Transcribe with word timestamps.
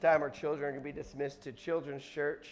time 0.00 0.22
our 0.22 0.30
children 0.30 0.64
are 0.64 0.70
going 0.70 0.82
to 0.82 0.84
be 0.84 0.92
dismissed 0.92 1.42
to 1.42 1.52
Children's 1.52 2.04
Church. 2.04 2.48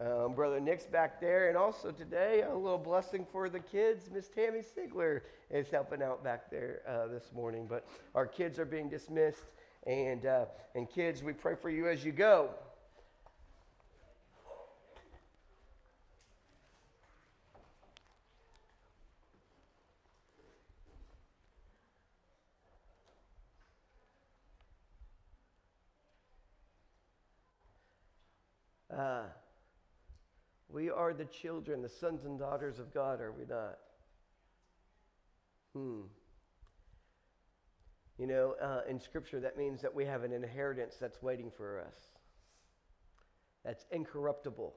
Um, 0.00 0.34
Brother 0.34 0.58
Nick's 0.58 0.86
back 0.86 1.20
there, 1.20 1.48
and 1.48 1.56
also 1.56 1.92
today 1.92 2.42
a 2.42 2.54
little 2.54 2.78
blessing 2.78 3.26
for 3.30 3.48
the 3.48 3.60
kids. 3.60 4.10
Miss 4.12 4.28
Tammy 4.28 4.60
Sigler 4.60 5.20
is 5.50 5.70
helping 5.70 6.02
out 6.02 6.24
back 6.24 6.50
there 6.50 6.80
uh, 6.88 7.06
this 7.06 7.30
morning. 7.34 7.66
But 7.68 7.86
our 8.14 8.26
kids 8.26 8.58
are 8.58 8.64
being 8.64 8.88
dismissed, 8.88 9.44
and 9.86 10.26
uh, 10.26 10.46
and 10.74 10.90
kids, 10.90 11.22
we 11.22 11.32
pray 11.32 11.54
for 11.54 11.70
you 11.70 11.88
as 11.88 12.04
you 12.04 12.10
go. 12.10 12.50
Uh, 29.02 29.22
we 30.68 30.88
are 30.88 31.12
the 31.12 31.24
children, 31.24 31.82
the 31.82 31.88
sons 31.88 32.24
and 32.24 32.38
daughters 32.38 32.78
of 32.78 32.94
God, 32.94 33.20
are 33.20 33.32
we 33.32 33.44
not? 33.44 33.78
Hmm. 35.74 36.02
You 38.16 38.26
know, 38.28 38.54
uh, 38.62 38.82
in 38.88 39.00
Scripture, 39.00 39.40
that 39.40 39.58
means 39.58 39.82
that 39.82 39.92
we 39.92 40.04
have 40.04 40.22
an 40.22 40.32
inheritance 40.32 40.94
that's 41.00 41.20
waiting 41.20 41.50
for 41.56 41.80
us, 41.80 41.96
that's 43.64 43.86
incorruptible, 43.90 44.72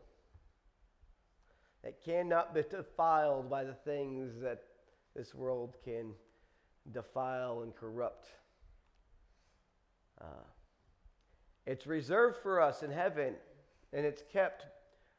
that 1.84 2.04
cannot 2.04 2.56
be 2.56 2.64
defiled 2.68 3.48
by 3.48 3.64
the 3.64 3.76
things 3.76 4.42
that 4.42 4.64
this 5.16 5.36
world 5.36 5.76
can 5.84 6.14
defile 6.92 7.62
and 7.62 7.76
corrupt. 7.76 8.26
Uh, 10.20 10.48
it's 11.68 11.86
reserved 11.86 12.38
for 12.42 12.60
us 12.60 12.82
in 12.82 12.90
heaven 12.90 13.36
and 13.96 14.06
it's 14.06 14.22
kept 14.32 14.68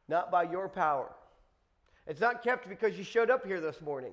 not 0.07 0.31
by 0.31 0.45
your 0.45 0.69
power. 0.69 1.11
It's 2.07 2.21
not 2.21 2.45
kept 2.45 2.69
because 2.69 2.97
you 2.97 3.03
showed 3.03 3.31
up 3.31 3.45
here 3.45 3.61
this 3.61 3.81
morning. 3.81 4.13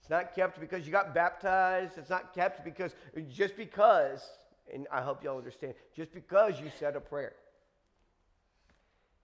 It's 0.00 0.10
not 0.10 0.34
kept 0.36 0.60
because 0.60 0.86
you 0.86 0.92
got 0.92 1.14
baptized. 1.14 1.96
It's 1.96 2.10
not 2.10 2.34
kept 2.34 2.64
because, 2.64 2.94
just 3.28 3.56
because, 3.56 4.20
and 4.72 4.86
I 4.92 5.00
hope 5.00 5.24
y'all 5.24 5.38
understand, 5.38 5.74
just 5.96 6.12
because 6.12 6.60
you 6.60 6.70
said 6.78 6.94
a 6.94 7.00
prayer. 7.00 7.32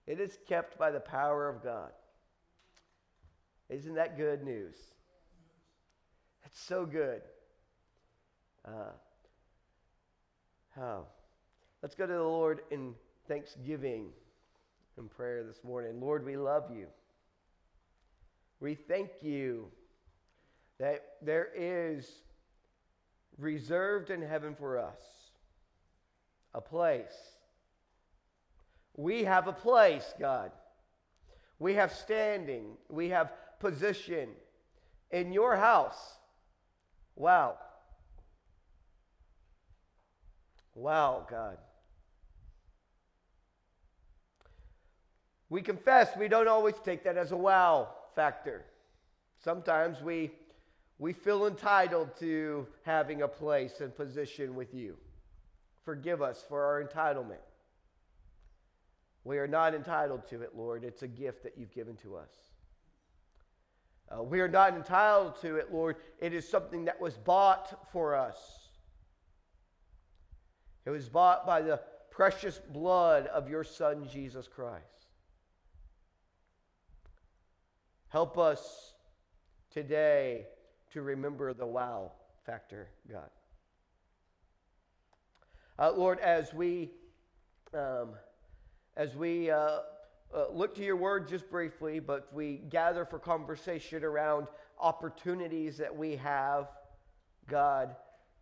It 0.07 0.19
is 0.19 0.37
kept 0.49 0.77
by 0.77 0.91
the 0.91 0.99
power 0.99 1.47
of 1.47 1.63
God. 1.63 1.91
Isn't 3.69 3.95
that 3.95 4.17
good 4.17 4.43
news? 4.43 4.75
That's 6.43 6.59
so 6.59 6.85
good. 6.85 7.21
Uh, 8.65 8.91
oh. 10.81 11.05
Let's 11.83 11.93
go 11.93 12.07
to 12.07 12.13
the 12.13 12.23
Lord 12.23 12.61
in 12.71 12.95
thanksgiving 13.27 14.09
and 14.97 15.09
prayer 15.09 15.43
this 15.43 15.63
morning. 15.63 15.99
Lord, 15.99 16.25
we 16.25 16.37
love 16.37 16.71
you. 16.75 16.87
We 18.59 18.75
thank 18.75 19.09
you 19.21 19.67
that 20.79 21.03
there 21.21 21.49
is 21.55 22.09
reserved 23.37 24.09
in 24.09 24.21
heaven 24.21 24.55
for 24.55 24.77
us 24.77 24.99
a 26.53 26.61
place. 26.61 27.35
We 28.95 29.25
have 29.25 29.47
a 29.47 29.53
place, 29.53 30.11
God. 30.19 30.51
We 31.59 31.75
have 31.75 31.93
standing. 31.93 32.77
We 32.89 33.09
have 33.09 33.31
position 33.59 34.29
in 35.11 35.31
your 35.31 35.55
house. 35.55 36.17
Wow. 37.15 37.57
Wow, 40.73 41.27
God. 41.29 41.57
We 45.49 45.61
confess 45.61 46.15
we 46.17 46.27
don't 46.27 46.47
always 46.47 46.75
take 46.83 47.03
that 47.05 47.17
as 47.17 47.31
a 47.31 47.37
wow 47.37 47.89
factor. 48.15 48.65
Sometimes 49.43 50.01
we, 50.01 50.31
we 50.99 51.13
feel 51.13 51.47
entitled 51.47 52.09
to 52.19 52.67
having 52.83 53.21
a 53.21 53.27
place 53.27 53.79
and 53.79 53.95
position 53.95 54.55
with 54.55 54.73
you. 54.73 54.97
Forgive 55.85 56.21
us 56.21 56.43
for 56.47 56.65
our 56.65 56.83
entitlement. 56.83 57.37
We 59.23 59.37
are 59.37 59.47
not 59.47 59.73
entitled 59.73 60.27
to 60.29 60.41
it, 60.41 60.51
Lord. 60.55 60.83
It's 60.83 61.03
a 61.03 61.07
gift 61.07 61.43
that 61.43 61.57
you've 61.57 61.73
given 61.73 61.95
to 61.97 62.17
us. 62.17 62.31
Uh, 64.09 64.23
we 64.23 64.39
are 64.39 64.47
not 64.47 64.73
entitled 64.73 65.39
to 65.41 65.57
it, 65.57 65.73
Lord. 65.73 65.97
It 66.19 66.33
is 66.33 66.47
something 66.47 66.85
that 66.85 66.99
was 66.99 67.15
bought 67.17 67.91
for 67.91 68.15
us. 68.15 68.37
It 70.85 70.89
was 70.89 71.09
bought 71.09 71.45
by 71.45 71.61
the 71.61 71.81
precious 72.09 72.59
blood 72.71 73.27
of 73.27 73.49
your 73.49 73.65
Son, 73.65 74.07
Jesus 74.09 74.47
Christ. 74.47 75.06
Help 78.09 78.37
us 78.37 78.93
today 79.69 80.45
to 80.91 81.01
remember 81.01 81.53
the 81.53 81.65
wow 81.65 82.13
factor, 82.45 82.87
God. 83.11 83.29
Uh, 85.77 85.91
Lord, 85.91 86.19
as 86.21 86.53
we 86.53 86.91
um, 87.73 88.11
as 88.95 89.13
we 89.15 89.51
uh, 89.51 89.79
uh, 90.33 90.45
look 90.53 90.73
to 90.75 90.83
your 90.83 90.95
word 90.95 91.27
just 91.27 91.49
briefly, 91.51 91.99
but 91.99 92.33
we 92.33 92.61
gather 92.69 93.03
for 93.03 93.19
conversation 93.19 94.05
around 94.05 94.47
opportunities 94.79 95.77
that 95.77 95.93
we 95.93 96.15
have, 96.15 96.69
God, 97.49 97.93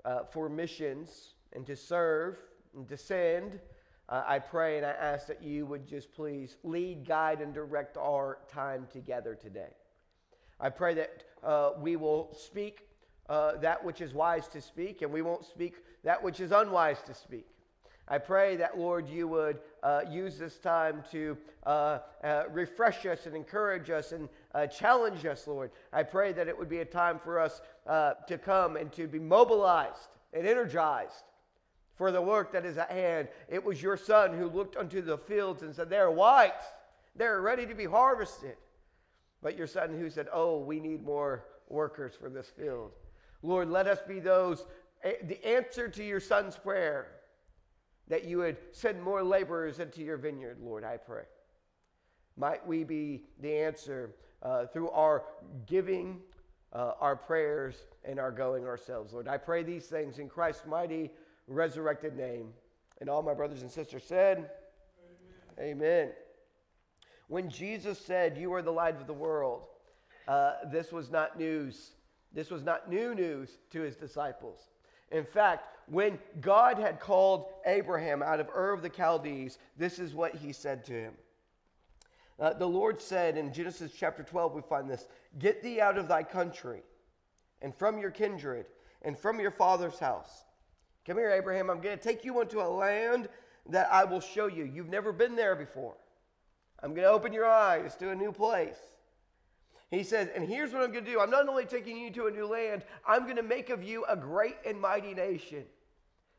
uh, 0.05 0.25
for 0.31 0.47
missions 0.47 1.33
and 1.53 1.65
to 1.65 1.75
serve 1.75 2.37
and 2.75 2.87
to 2.87 2.97
send. 2.97 3.59
Uh, 4.07 4.23
I 4.25 4.39
pray 4.39 4.77
and 4.77 4.85
I 4.85 4.91
ask 4.91 5.25
that 5.27 5.41
you 5.41 5.65
would 5.65 5.87
just 5.87 6.13
please 6.13 6.57
lead, 6.63 7.07
guide, 7.07 7.41
and 7.41 7.53
direct 7.53 7.97
our 7.97 8.39
time 8.47 8.87
together 8.91 9.33
today. 9.33 9.73
I 10.59 10.69
pray 10.69 10.93
that 10.93 11.23
uh, 11.43 11.71
we 11.79 11.95
will 11.95 12.33
speak 12.33 12.87
uh, 13.27 13.57
that 13.57 13.83
which 13.83 14.01
is 14.01 14.13
wise 14.13 14.47
to 14.49 14.61
speak, 14.61 15.01
and 15.01 15.11
we 15.11 15.23
won't 15.23 15.43
speak 15.45 15.75
that 16.03 16.21
which 16.21 16.39
is 16.39 16.51
unwise 16.51 17.01
to 17.07 17.13
speak. 17.15 17.47
I 18.07 18.19
pray 18.19 18.55
that, 18.57 18.77
Lord, 18.77 19.09
you 19.09 19.27
would 19.27 19.59
uh, 19.81 20.01
use 20.07 20.37
this 20.37 20.59
time 20.59 21.03
to 21.11 21.35
uh, 21.65 21.99
uh, 22.23 22.43
refresh 22.51 23.03
us 23.07 23.25
and 23.25 23.35
encourage 23.35 23.89
us 23.89 24.11
and 24.11 24.29
challenge 24.71 25.25
us, 25.25 25.47
Lord. 25.47 25.71
I 25.91 26.03
pray 26.03 26.31
that 26.33 26.47
it 26.47 26.55
would 26.55 26.69
be 26.69 26.79
a 26.79 26.85
time 26.85 27.17
for 27.17 27.39
us 27.39 27.61
to 27.87 28.37
come 28.37 28.75
and 28.75 28.91
to 28.93 29.07
be 29.07 29.17
mobilized 29.17 30.09
and 30.33 30.45
energized 30.45 31.23
for 31.95 32.11
the 32.11 32.21
work 32.21 32.51
that 32.51 32.65
is 32.65 32.77
at 32.77 32.91
hand. 32.91 33.27
It 33.47 33.63
was 33.63 33.81
your 33.81 33.97
son 33.97 34.37
who 34.37 34.49
looked 34.49 34.75
unto 34.75 35.01
the 35.01 35.17
fields 35.17 35.63
and 35.63 35.73
said, 35.73 35.89
They're 35.89 36.11
white, 36.11 36.53
they're 37.15 37.41
ready 37.41 37.65
to 37.65 37.73
be 37.73 37.85
harvested. 37.85 38.57
But 39.41 39.57
your 39.57 39.67
son 39.67 39.97
who 39.97 40.09
said, 40.09 40.27
Oh, 40.33 40.59
we 40.59 40.79
need 40.79 41.03
more 41.03 41.45
workers 41.69 42.13
for 42.19 42.29
this 42.29 42.47
field. 42.47 42.91
Lord, 43.41 43.69
let 43.69 43.87
us 43.87 43.99
be 44.07 44.19
those, 44.19 44.65
the 45.23 45.45
answer 45.45 45.87
to 45.87 46.03
your 46.03 46.19
son's 46.19 46.57
prayer, 46.57 47.07
that 48.07 48.25
you 48.25 48.39
would 48.39 48.57
send 48.71 49.01
more 49.01 49.23
laborers 49.23 49.79
into 49.79 50.01
your 50.01 50.17
vineyard, 50.17 50.57
Lord, 50.61 50.83
I 50.83 50.97
pray. 50.97 51.23
Might 52.37 52.65
we 52.65 52.83
be 52.83 53.23
the 53.39 53.55
answer 53.55 54.15
uh, 54.41 54.65
through 54.65 54.89
our 54.89 55.23
giving, 55.65 56.19
uh, 56.73 56.91
our 56.99 57.15
prayers, 57.15 57.75
and 58.03 58.19
our 58.19 58.31
going 58.31 58.65
ourselves, 58.65 59.13
Lord. 59.13 59.27
I 59.27 59.37
pray 59.37 59.63
these 59.63 59.85
things 59.85 60.19
in 60.19 60.27
Christ's 60.27 60.65
mighty 60.67 61.11
resurrected 61.47 62.15
name. 62.15 62.53
And 63.01 63.09
all 63.09 63.21
my 63.21 63.33
brothers 63.33 63.61
and 63.61 63.71
sisters 63.71 64.03
said, 64.03 64.49
Amen. 65.59 65.77
Amen. 65.81 66.11
When 67.27 67.49
Jesus 67.49 67.99
said, 67.99 68.37
You 68.37 68.53
are 68.53 68.61
the 68.61 68.71
light 68.71 68.99
of 68.99 69.07
the 69.07 69.13
world, 69.13 69.63
uh, 70.27 70.53
this 70.71 70.91
was 70.91 71.09
not 71.11 71.37
news. 71.37 71.91
This 72.33 72.49
was 72.49 72.63
not 72.63 72.89
new 72.89 73.15
news 73.15 73.49
to 73.71 73.81
his 73.81 73.95
disciples. 73.95 74.59
In 75.11 75.23
fact, 75.23 75.67
when 75.87 76.19
God 76.41 76.79
had 76.79 76.99
called 76.99 77.45
Abraham 77.65 78.23
out 78.23 78.39
of 78.39 78.49
Ur 78.49 78.73
of 78.73 78.81
the 78.81 78.89
Chaldees, 78.89 79.57
this 79.77 79.99
is 79.99 80.15
what 80.15 80.35
he 80.35 80.51
said 80.51 80.83
to 80.85 80.93
him. 80.93 81.13
Uh, 82.39 82.53
the 82.53 82.67
Lord 82.67 82.99
said 82.99 83.37
in 83.37 83.53
Genesis 83.53 83.91
chapter 83.97 84.23
12, 84.23 84.53
we 84.53 84.61
find 84.61 84.89
this 84.89 85.07
Get 85.39 85.61
thee 85.61 85.79
out 85.79 85.97
of 85.97 86.07
thy 86.07 86.23
country, 86.23 86.81
and 87.61 87.73
from 87.73 87.97
your 87.97 88.11
kindred, 88.11 88.65
and 89.03 89.17
from 89.17 89.39
your 89.39 89.51
father's 89.51 89.99
house 89.99 90.43
Come 91.05 91.17
here, 91.17 91.31
Abraham. 91.31 91.69
I'm 91.69 91.81
going 91.81 91.97
to 91.97 92.03
take 92.03 92.25
you 92.25 92.41
into 92.41 92.59
a 92.59 92.67
land 92.67 93.29
that 93.69 93.87
I 93.91 94.03
will 94.05 94.21
show 94.21 94.47
you. 94.47 94.63
You've 94.63 94.89
never 94.89 95.11
been 95.11 95.35
there 95.35 95.55
before. 95.55 95.95
I'm 96.81 96.93
going 96.93 97.03
to 97.03 97.11
open 97.11 97.31
your 97.31 97.45
eyes 97.45 97.95
to 97.97 98.09
a 98.09 98.15
new 98.15 98.31
place. 98.31 98.77
He 99.91 100.03
says, 100.03 100.29
and 100.35 100.47
here's 100.47 100.73
what 100.73 100.81
I'm 100.81 100.91
going 100.91 101.05
to 101.05 101.11
do. 101.11 101.19
I'm 101.19 101.29
not 101.29 101.47
only 101.47 101.65
taking 101.65 101.97
you 101.97 102.09
to 102.11 102.25
a 102.25 102.31
new 102.31 102.47
land, 102.47 102.83
I'm 103.07 103.23
going 103.23 103.35
to 103.35 103.43
make 103.43 103.69
of 103.69 103.83
you 103.83 104.03
a 104.05 104.15
great 104.15 104.57
and 104.65 104.79
mighty 104.79 105.13
nation. 105.13 105.63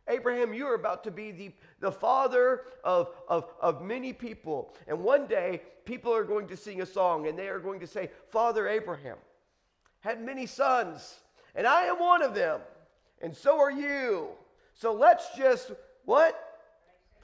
Abraham, 0.08 0.52
you're 0.52 0.74
about 0.74 1.04
to 1.04 1.10
be 1.10 1.30
the, 1.30 1.52
the 1.80 1.90
father 1.90 2.62
of, 2.84 3.10
of, 3.28 3.52
of 3.60 3.82
many 3.82 4.12
people. 4.12 4.74
And 4.86 5.00
one 5.02 5.26
day, 5.26 5.62
people 5.84 6.12
are 6.14 6.24
going 6.24 6.48
to 6.48 6.56
sing 6.56 6.82
a 6.82 6.86
song 6.86 7.26
and 7.28 7.38
they 7.38 7.48
are 7.48 7.58
going 7.58 7.80
to 7.80 7.86
say, 7.86 8.10
Father 8.30 8.68
Abraham 8.68 9.16
had 10.00 10.22
many 10.22 10.46
sons, 10.46 11.20
and 11.54 11.66
I 11.66 11.84
am 11.84 11.98
one 11.98 12.22
of 12.22 12.34
them, 12.34 12.60
and 13.20 13.36
so 13.36 13.58
are 13.58 13.72
you. 13.72 14.28
So 14.78 14.92
let's 14.92 15.34
just, 15.36 15.72
what? 16.04 16.38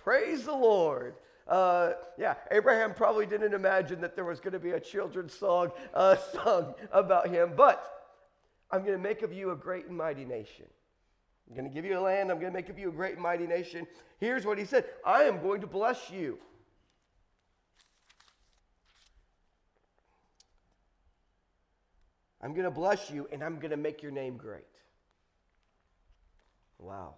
Praise 0.02 0.44
the 0.44 0.54
Lord. 0.54 1.14
Uh, 1.46 1.92
yeah, 2.18 2.34
Abraham 2.50 2.94
probably 2.94 3.26
didn't 3.26 3.52
imagine 3.52 4.00
that 4.00 4.16
there 4.16 4.24
was 4.24 4.40
going 4.40 4.54
to 4.54 4.58
be 4.58 4.70
a 4.70 4.80
children's 4.80 5.34
song 5.34 5.70
uh, 5.92 6.16
sung 6.32 6.74
about 6.92 7.28
him, 7.28 7.52
but 7.56 8.14
I'm 8.70 8.80
going 8.80 8.96
to 8.96 9.02
make 9.02 9.22
of 9.22 9.32
you 9.32 9.50
a 9.50 9.56
great 9.56 9.86
and 9.86 9.96
mighty 9.96 10.24
nation. 10.24 10.66
I'm 11.48 11.56
going 11.56 11.68
to 11.68 11.74
give 11.74 11.84
you 11.84 11.98
a 11.98 12.00
land. 12.00 12.30
I'm 12.30 12.40
going 12.40 12.50
to 12.50 12.56
make 12.56 12.70
of 12.70 12.78
you 12.78 12.88
a 12.88 12.92
great 12.92 13.14
and 13.14 13.22
mighty 13.22 13.46
nation. 13.46 13.86
Here's 14.18 14.46
what 14.46 14.58
he 14.58 14.64
said 14.64 14.86
I 15.04 15.24
am 15.24 15.42
going 15.42 15.60
to 15.60 15.66
bless 15.66 16.10
you. 16.10 16.38
I'm 22.40 22.54
going 22.54 22.64
to 22.64 22.70
bless 22.70 23.10
you 23.10 23.28
and 23.30 23.42
I'm 23.42 23.56
going 23.56 23.70
to 23.70 23.76
make 23.76 24.02
your 24.02 24.10
name 24.10 24.36
great. 24.36 24.64
Wow. 26.78 27.14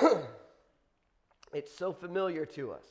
it's 1.52 1.74
so 1.76 1.92
familiar 1.92 2.46
to 2.46 2.72
us 2.72 2.86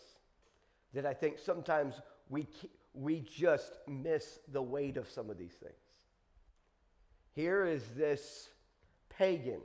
that 0.94 1.06
I 1.06 1.14
think 1.14 1.40
sometimes 1.40 1.96
we, 2.30 2.48
we 2.94 3.22
just 3.22 3.74
miss 3.88 4.40
the 4.52 4.62
weight 4.62 4.98
of 4.98 5.10
some 5.10 5.30
of 5.30 5.38
these 5.38 5.54
things. 5.54 5.74
Here 7.36 7.66
is 7.66 7.84
this 7.96 8.50
pagan 9.10 9.62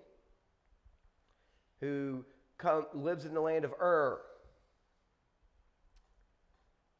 who 1.80 2.24
come, 2.58 2.86
lives 2.92 3.24
in 3.24 3.34
the 3.34 3.40
land 3.40 3.64
of 3.64 3.72
Ur, 3.80 4.20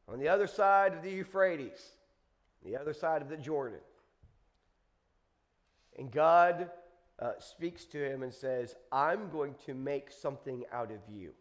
on 0.07 0.19
the 0.19 0.27
other 0.27 0.47
side 0.47 0.93
of 0.93 1.01
the 1.01 1.11
Euphrates, 1.11 1.91
the 2.63 2.77
other 2.77 2.93
side 2.93 3.21
of 3.21 3.29
the 3.29 3.37
Jordan. 3.37 3.79
And 5.97 6.11
God 6.11 6.69
uh, 7.19 7.31
speaks 7.39 7.85
to 7.85 7.97
him 7.97 8.23
and 8.23 8.33
says, 8.33 8.75
I'm 8.91 9.29
going 9.29 9.55
to 9.65 9.73
make 9.73 10.11
something 10.11 10.63
out 10.71 10.91
of 10.91 10.99
you. 11.09 11.31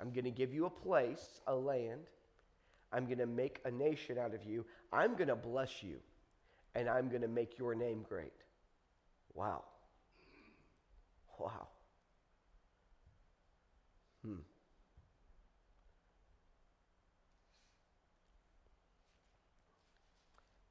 I'm 0.00 0.12
going 0.12 0.24
to 0.24 0.30
give 0.30 0.54
you 0.54 0.66
a 0.66 0.70
place, 0.70 1.40
a 1.46 1.54
land. 1.54 2.06
I'm 2.92 3.06
going 3.06 3.18
to 3.18 3.26
make 3.26 3.60
a 3.64 3.70
nation 3.70 4.18
out 4.18 4.34
of 4.34 4.44
you. 4.44 4.64
I'm 4.92 5.16
going 5.16 5.28
to 5.28 5.36
bless 5.36 5.82
you. 5.82 5.96
And 6.74 6.88
I'm 6.88 7.08
going 7.08 7.22
to 7.22 7.28
make 7.28 7.58
your 7.58 7.74
name 7.74 8.04
great. 8.08 8.32
Wow. 9.34 9.64
Wow. 11.38 11.68
Hmm. 14.24 14.34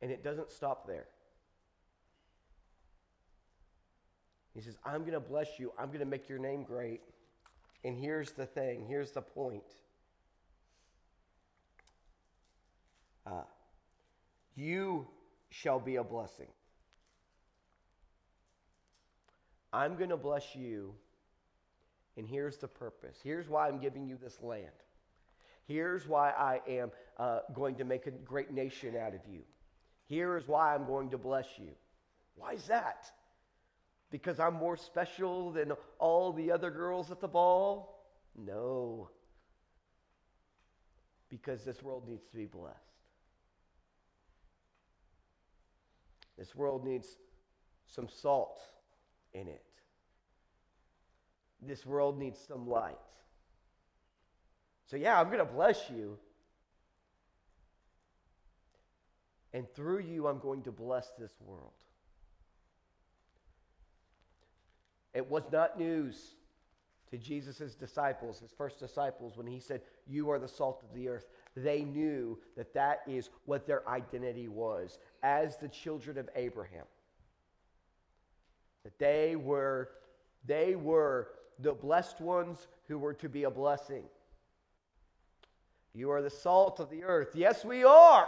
And 0.02 0.12
it 0.12 0.24
doesn't 0.24 0.52
stop 0.52 0.88
there. 0.88 1.08
He 4.58 4.64
says, 4.64 4.76
I'm 4.84 5.02
going 5.02 5.14
to 5.14 5.20
bless 5.20 5.60
you. 5.60 5.72
I'm 5.78 5.90
going 5.90 6.00
to 6.00 6.06
make 6.06 6.28
your 6.28 6.40
name 6.40 6.64
great. 6.64 7.02
And 7.84 7.96
here's 7.96 8.32
the 8.32 8.48
thing 8.48 8.88
here's 8.90 9.12
the 9.12 9.22
point. 9.22 9.62
Uh, 13.28 13.44
you 14.56 15.08
shall 15.52 15.80
be 15.80 15.98
a 15.98 16.04
blessing. 16.04 16.48
I'm 19.72 19.96
going 19.96 20.10
to 20.10 20.18
bless 20.18 20.56
you, 20.56 20.96
and 22.16 22.28
here's 22.28 22.58
the 22.58 22.68
purpose. 22.68 23.18
Here's 23.24 23.48
why 23.48 23.68
I'm 23.68 23.80
giving 23.80 24.08
you 24.08 24.18
this 24.20 24.42
land. 24.42 24.66
Here's 25.68 26.08
why 26.08 26.32
I 26.32 26.62
am 26.68 26.90
uh, 27.20 27.42
going 27.54 27.76
to 27.76 27.84
make 27.84 28.08
a 28.08 28.12
great 28.12 28.52
nation 28.52 28.96
out 28.98 29.14
of 29.14 29.22
you. 29.30 29.42
Here 30.08 30.36
is 30.36 30.48
why 30.48 30.74
I'm 30.74 30.88
going 30.88 31.12
to 31.12 31.18
bless 31.20 31.46
you. 31.60 31.74
Why 32.36 32.54
is 32.54 32.66
that? 32.68 33.12
Because 34.10 34.40
I'm 34.40 34.54
more 34.54 34.78
special 34.78 35.52
than 35.52 35.74
all 36.00 36.32
the 36.32 36.52
other 36.52 36.72
girls 36.72 37.12
at 37.12 37.20
the 37.20 37.28
ball? 37.28 38.06
No. 38.38 39.10
Because 41.30 41.64
this 41.66 41.84
world 41.84 42.08
needs 42.08 42.26
to 42.32 42.38
be 42.38 42.46
blessed. 42.46 42.78
This 46.38 46.56
world 46.56 46.86
needs 46.86 47.18
some 47.88 48.08
salt 48.08 48.62
in 49.34 49.48
it. 49.48 49.64
This 51.62 51.86
world 51.86 52.18
needs 52.18 52.40
some 52.48 52.70
light. 52.70 52.98
So, 54.86 54.96
yeah, 54.96 55.20
I'm 55.20 55.28
going 55.28 55.40
to 55.40 55.46
bless 55.46 55.90
you. 55.90 56.18
And 59.54 59.68
through 59.74 60.00
you, 60.00 60.28
I'm 60.28 60.40
going 60.40 60.62
to 60.64 60.72
bless 60.72 61.08
this 61.20 61.32
world. 61.42 61.72
It 65.18 65.32
was 65.32 65.42
not 65.52 65.80
news 65.80 66.36
to 67.10 67.18
Jesus' 67.18 67.74
disciples, 67.74 68.40
his 68.40 68.52
first 68.52 68.78
disciples, 68.78 69.36
when 69.36 69.48
he 69.48 69.60
said, 69.60 69.82
You 70.06 70.30
are 70.30 70.38
the 70.38 70.48
salt 70.48 70.84
of 70.88 70.94
the 70.94 71.10
earth. 71.10 71.26
They 71.56 71.82
knew 71.82 72.38
that 72.56 72.72
that 72.76 73.00
is 73.08 73.32
what 73.46 73.66
their 73.66 73.82
identity 73.90 74.48
was 74.48 75.00
as 75.24 75.58
the 75.58 75.70
children 75.70 76.20
of 76.20 76.30
Abraham. 76.36 76.86
That 78.84 79.00
they 79.00 79.36
were, 79.36 79.90
they 80.46 80.76
were 80.76 81.30
the 81.58 81.74
blessed 81.74 82.22
ones 82.22 82.68
who 82.88 83.00
were 83.00 83.16
to 83.16 83.28
be 83.28 83.46
a 83.46 83.50
blessing. 83.50 84.04
You 85.96 86.12
are 86.12 86.22
the 86.22 86.30
salt 86.30 86.80
of 86.80 86.92
the 86.92 87.04
earth. 87.04 87.30
Yes, 87.34 87.66
we 87.66 87.84
are. 87.84 88.28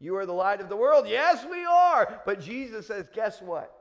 You 0.00 0.16
are 0.16 0.26
the 0.26 0.32
light 0.32 0.60
of 0.60 0.68
the 0.68 0.76
world. 0.76 1.06
Yes, 1.08 1.46
we 1.48 1.64
are. 1.64 2.22
But 2.26 2.40
Jesus 2.40 2.88
says, 2.88 3.08
guess 3.14 3.40
what? 3.40 3.77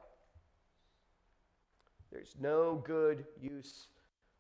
There's 2.12 2.36
no 2.40 2.82
good 2.86 3.26
use 3.42 3.88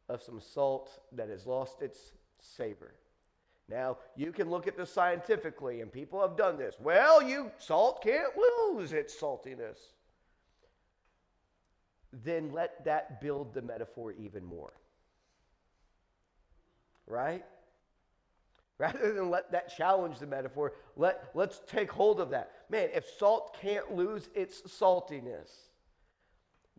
of 0.09 0.21
some 0.21 0.39
salt 0.39 0.99
that 1.11 1.29
has 1.29 1.45
lost 1.45 1.81
its 1.81 2.13
savor. 2.39 2.93
Now, 3.69 3.97
you 4.15 4.31
can 4.31 4.49
look 4.49 4.67
at 4.67 4.77
this 4.77 4.91
scientifically, 4.91 5.81
and 5.81 5.91
people 5.91 6.21
have 6.21 6.37
done 6.37 6.57
this. 6.57 6.75
Well, 6.79 7.21
you 7.21 7.51
salt 7.57 8.01
can't 8.01 8.31
lose 8.37 8.93
its 8.93 9.13
saltiness. 9.13 9.77
Then 12.23 12.53
let 12.53 12.85
that 12.85 13.19
build 13.19 13.53
the 13.53 13.61
metaphor 13.61 14.13
even 14.13 14.45
more. 14.45 14.73
Right? 17.05 17.43
Rather 18.77 19.11
than 19.11 19.29
let 19.29 19.51
that 19.51 19.75
challenge 19.75 20.19
the 20.19 20.27
metaphor, 20.27 20.73
let, 20.95 21.31
let's 21.33 21.61
take 21.67 21.91
hold 21.91 22.21
of 22.21 22.29
that. 22.29 22.51
Man, 22.69 22.89
if 22.93 23.05
salt 23.17 23.57
can't 23.59 23.95
lose 23.95 24.29
its 24.33 24.61
saltiness, 24.61 25.49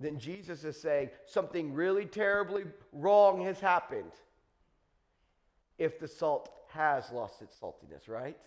then 0.01 0.19
Jesus 0.19 0.65
is 0.65 0.81
saying 0.81 1.11
something 1.27 1.75
really 1.75 2.07
terribly 2.07 2.65
wrong 2.93 3.43
has 3.43 3.59
happened 3.59 4.13
if 5.79 5.99
the 5.99 6.09
salt 6.09 6.51
has 6.69 7.11
lost 7.11 7.43
its 7.43 7.57
saltiness, 7.57 8.09
right? 8.09 8.39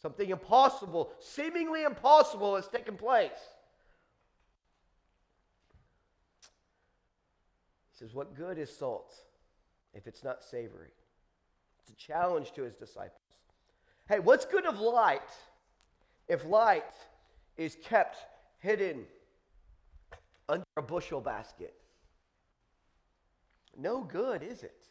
Something 0.00 0.30
impossible, 0.30 1.12
seemingly 1.20 1.84
impossible, 1.84 2.56
has 2.56 2.68
taken 2.68 2.96
place. 2.96 3.30
He 7.90 7.98
says, 7.98 8.14
What 8.14 8.34
good 8.34 8.58
is 8.58 8.74
salt 8.74 9.14
if 9.94 10.06
it's 10.06 10.24
not 10.24 10.42
savory? 10.42 10.90
It's 11.80 11.90
a 11.90 11.96
challenge 11.96 12.52
to 12.52 12.62
his 12.62 12.74
disciples. 12.74 13.18
Hey, 14.08 14.18
what's 14.18 14.44
good 14.44 14.66
of 14.66 14.80
light 14.80 15.20
if 16.28 16.44
light 16.44 16.94
is 17.56 17.76
kept 17.82 18.16
hidden 18.58 19.04
under 20.52 20.66
a 20.76 20.82
bushel 20.82 21.20
basket? 21.20 21.74
No 23.76 24.04
good, 24.04 24.42
is 24.42 24.62
it? 24.62 24.86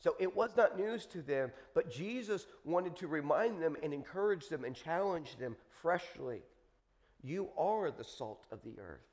So 0.00 0.16
it 0.18 0.34
was 0.34 0.50
not 0.56 0.78
news 0.78 1.06
to 1.06 1.22
them, 1.22 1.50
but 1.74 1.90
Jesus 1.90 2.46
wanted 2.64 2.96
to 2.96 3.06
remind 3.06 3.62
them 3.62 3.76
and 3.82 3.94
encourage 3.94 4.48
them 4.48 4.64
and 4.64 4.74
challenge 4.74 5.36
them 5.38 5.56
freshly. 5.80 6.42
You 7.22 7.48
are 7.56 7.90
the 7.90 8.04
salt 8.04 8.44
of 8.52 8.62
the 8.62 8.78
earth. 8.80 9.06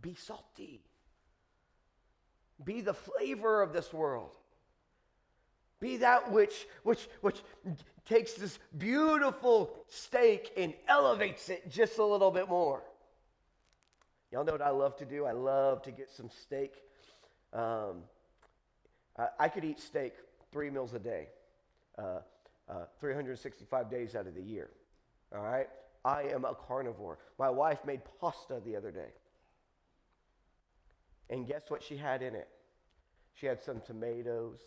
Be 0.00 0.14
salty. 0.14 0.82
Be 2.64 2.80
the 2.80 2.94
flavor 2.94 3.62
of 3.62 3.72
this 3.72 3.92
world. 3.92 4.36
Be 5.80 5.98
that 5.98 6.32
which, 6.32 6.66
which, 6.82 7.08
which 7.20 7.42
takes 8.06 8.32
this 8.32 8.58
beautiful 8.76 9.74
steak 9.88 10.52
and 10.56 10.72
elevates 10.88 11.50
it 11.50 11.70
just 11.70 11.98
a 11.98 12.04
little 12.04 12.30
bit 12.30 12.48
more. 12.48 12.82
Y'all 14.32 14.44
know 14.44 14.52
what 14.52 14.62
I 14.62 14.70
love 14.70 14.96
to 14.96 15.04
do? 15.04 15.24
I 15.24 15.32
love 15.32 15.82
to 15.82 15.90
get 15.90 16.10
some 16.10 16.28
steak. 16.30 16.72
Um, 17.52 18.02
I, 19.18 19.28
I 19.38 19.48
could 19.48 19.64
eat 19.64 19.80
steak 19.80 20.14
three 20.52 20.70
meals 20.70 20.94
a 20.94 20.98
day, 20.98 21.28
uh, 21.98 22.20
uh, 22.68 22.84
365 23.00 23.90
days 23.90 24.14
out 24.14 24.26
of 24.26 24.34
the 24.34 24.42
year. 24.42 24.70
All 25.34 25.42
right? 25.42 25.68
I 26.04 26.22
am 26.24 26.44
a 26.44 26.54
carnivore. 26.54 27.18
My 27.38 27.50
wife 27.50 27.84
made 27.84 28.00
pasta 28.20 28.60
the 28.64 28.76
other 28.76 28.90
day. 28.90 29.10
And 31.30 31.46
guess 31.46 31.62
what 31.68 31.82
she 31.82 31.96
had 31.96 32.22
in 32.22 32.34
it? 32.34 32.48
She 33.34 33.46
had 33.46 33.62
some 33.62 33.80
tomatoes, 33.80 34.60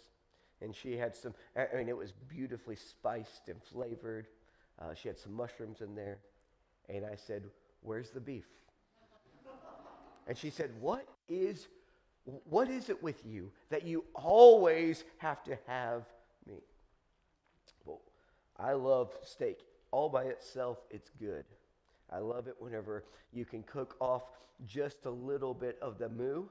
and 0.61 0.75
she 0.75 0.97
had 0.97 1.15
some, 1.15 1.33
I 1.55 1.75
mean, 1.75 1.89
it 1.89 1.97
was 1.97 2.11
beautifully 2.11 2.75
spiced 2.75 3.47
and 3.47 3.61
flavored. 3.63 4.27
Uh, 4.79 4.93
she 4.93 5.07
had 5.07 5.17
some 5.17 5.33
mushrooms 5.33 5.81
in 5.81 5.95
there. 5.95 6.19
And 6.87 7.05
I 7.05 7.15
said, 7.15 7.43
Where's 7.81 8.09
the 8.09 8.19
beef? 8.19 8.45
And 10.29 10.37
she 10.37 10.51
said, 10.51 10.69
What 10.79 11.07
is, 11.27 11.67
what 12.47 12.69
is 12.69 12.89
it 12.89 13.01
with 13.01 13.25
you 13.25 13.51
that 13.71 13.85
you 13.85 14.05
always 14.13 15.03
have 15.17 15.43
to 15.45 15.57
have 15.65 16.03
me? 16.45 16.61
Well, 17.83 18.01
I 18.57 18.73
love 18.73 19.11
steak. 19.23 19.57
All 19.91 20.07
by 20.07 20.25
itself, 20.25 20.77
it's 20.91 21.09
good. 21.19 21.45
I 22.11 22.19
love 22.19 22.47
it 22.47 22.55
whenever 22.59 23.05
you 23.33 23.43
can 23.43 23.63
cook 23.63 23.95
off 23.99 24.21
just 24.67 25.05
a 25.05 25.09
little 25.09 25.55
bit 25.55 25.79
of 25.81 25.97
the 25.97 26.09
moo 26.09 26.43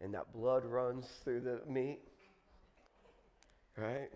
and 0.00 0.14
that 0.14 0.32
blood 0.32 0.64
runs 0.64 1.06
through 1.22 1.40
the 1.40 1.60
meat. 1.70 2.00
Right? 3.76 4.10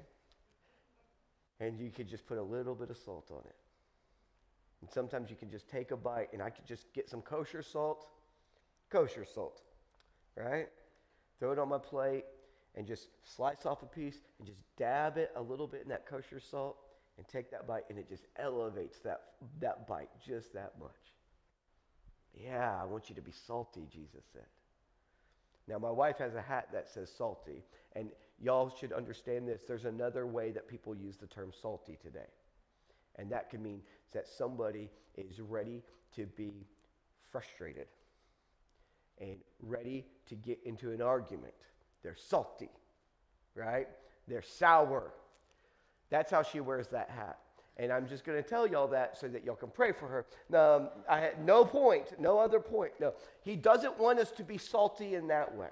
And 1.60 1.78
you 1.78 1.90
could 1.90 2.08
just 2.08 2.26
put 2.26 2.38
a 2.38 2.42
little 2.42 2.74
bit 2.74 2.88
of 2.88 2.96
salt 2.96 3.30
on 3.30 3.42
it. 3.44 3.56
And 4.80 4.90
sometimes 4.90 5.28
you 5.28 5.36
can 5.36 5.50
just 5.50 5.68
take 5.68 5.90
a 5.90 5.96
bite, 5.96 6.32
and 6.32 6.42
I 6.42 6.48
could 6.50 6.66
just 6.66 6.92
get 6.94 7.08
some 7.08 7.22
kosher 7.22 7.62
salt, 7.62 8.06
kosher 8.94 9.24
salt, 9.24 9.60
right? 10.36 10.68
Throw 11.40 11.50
it 11.50 11.58
on 11.58 11.68
my 11.68 11.78
plate 11.78 12.24
and 12.76 12.86
just 12.86 13.08
slice 13.24 13.66
off 13.66 13.82
a 13.82 13.86
piece 13.86 14.18
and 14.38 14.46
just 14.46 14.60
dab 14.76 15.18
it 15.18 15.32
a 15.34 15.42
little 15.42 15.66
bit 15.66 15.82
in 15.82 15.88
that 15.88 16.06
kosher 16.06 16.38
salt 16.38 16.76
and 17.18 17.26
take 17.26 17.50
that 17.50 17.66
bite, 17.66 17.84
and 17.90 17.98
it 17.98 18.08
just 18.08 18.26
elevates 18.38 18.98
that, 19.00 19.20
that 19.60 19.88
bite 19.88 20.10
just 20.24 20.52
that 20.54 20.72
much. 20.80 20.90
Yeah, 22.34 22.76
I 22.80 22.84
want 22.84 23.08
you 23.08 23.14
to 23.16 23.22
be 23.22 23.32
salty, 23.46 23.86
Jesus 23.92 24.24
said. 24.32 24.46
Now, 25.66 25.78
my 25.78 25.90
wife 25.90 26.18
has 26.18 26.34
a 26.34 26.42
hat 26.42 26.68
that 26.72 26.88
says 26.88 27.10
salty, 27.16 27.64
and 27.94 28.10
y'all 28.40 28.72
should 28.80 28.92
understand 28.92 29.48
this. 29.48 29.62
There's 29.66 29.86
another 29.86 30.26
way 30.26 30.50
that 30.52 30.68
people 30.68 30.94
use 30.94 31.16
the 31.16 31.26
term 31.26 31.52
salty 31.62 31.96
today, 32.00 32.30
and 33.16 33.30
that 33.30 33.50
can 33.50 33.62
mean 33.62 33.80
that 34.12 34.28
somebody 34.28 34.90
is 35.16 35.40
ready 35.40 35.82
to 36.16 36.26
be 36.26 36.66
frustrated 37.30 37.86
and 39.20 39.36
ready 39.62 40.06
to 40.26 40.34
get 40.34 40.58
into 40.64 40.92
an 40.92 41.02
argument. 41.02 41.54
They're 42.02 42.16
salty, 42.16 42.70
right? 43.54 43.88
They're 44.28 44.42
sour. 44.42 45.12
That's 46.10 46.30
how 46.30 46.42
she 46.42 46.60
wears 46.60 46.88
that 46.88 47.10
hat. 47.10 47.38
And 47.76 47.92
I'm 47.92 48.06
just 48.06 48.24
going 48.24 48.40
to 48.40 48.48
tell 48.48 48.66
y'all 48.66 48.86
that 48.88 49.18
so 49.18 49.26
that 49.28 49.44
y'all 49.44 49.56
can 49.56 49.70
pray 49.70 49.92
for 49.92 50.06
her. 50.06 50.26
Um, 50.56 50.90
I 51.08 51.18
had 51.18 51.44
no 51.44 51.64
point, 51.64 52.18
no 52.20 52.38
other 52.38 52.60
point. 52.60 52.92
No, 53.00 53.14
he 53.42 53.56
doesn't 53.56 53.98
want 53.98 54.20
us 54.20 54.30
to 54.32 54.44
be 54.44 54.58
salty 54.58 55.16
in 55.16 55.26
that 55.28 55.56
way, 55.56 55.70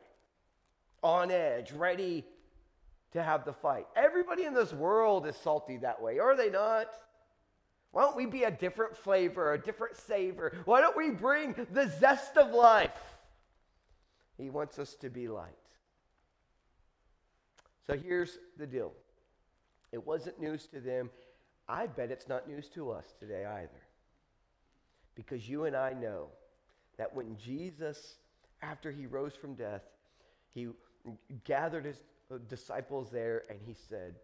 on 1.03 1.31
edge, 1.31 1.71
ready 1.73 2.25
to 3.13 3.23
have 3.23 3.45
the 3.45 3.53
fight. 3.53 3.87
Everybody 3.95 4.45
in 4.45 4.55
this 4.55 4.73
world 4.73 5.27
is 5.27 5.37
salty 5.37 5.77
that 5.79 6.03
way, 6.03 6.19
are 6.19 6.37
they 6.37 6.51
not? 6.51 6.89
Why 7.93 8.03
don't 8.03 8.17
we 8.17 8.27
be 8.27 8.45
a 8.45 8.51
different 8.51 8.97
flavor, 8.97 9.53
a 9.53 9.59
different 9.59 9.97
savor? 9.97 10.57
Why 10.65 10.81
don't 10.81 10.97
we 10.97 11.11
bring 11.11 11.55
the 11.73 11.93
zest 12.01 12.39
of 12.39 12.53
life? 12.53 12.91
He 14.37 14.51
wants 14.51 14.79
us 14.79 14.95
to 14.97 15.11
be 15.11 15.29
light. 15.29 15.51
So 17.87 17.97
here's 17.97 18.39
the 18.59 18.67
deal 18.67 18.93
it 19.93 20.07
wasn't 20.07 20.41
news 20.41 20.67
to 20.69 20.81
them. 20.81 21.11
I 21.69 21.87
bet 21.87 22.11
it's 22.11 22.29
not 22.29 22.49
news 22.49 22.69
to 22.71 22.91
us 22.91 23.15
today 23.19 23.45
either. 23.45 23.83
Because 25.15 25.49
you 25.49 25.65
and 25.65 25.77
I 25.77 25.93
know 25.93 26.29
that 26.99 27.15
when 27.15 27.37
Jesus, 27.37 28.17
after 28.63 28.91
he 28.91 29.07
rose 29.07 29.35
from 29.35 29.55
death, 29.55 29.83
he 30.55 30.69
gathered 31.45 31.85
his 31.85 32.03
uh, 32.31 32.39
disciples 32.49 33.11
there 33.11 33.45
and 33.49 33.59
he 33.65 33.75
said, 33.75 34.15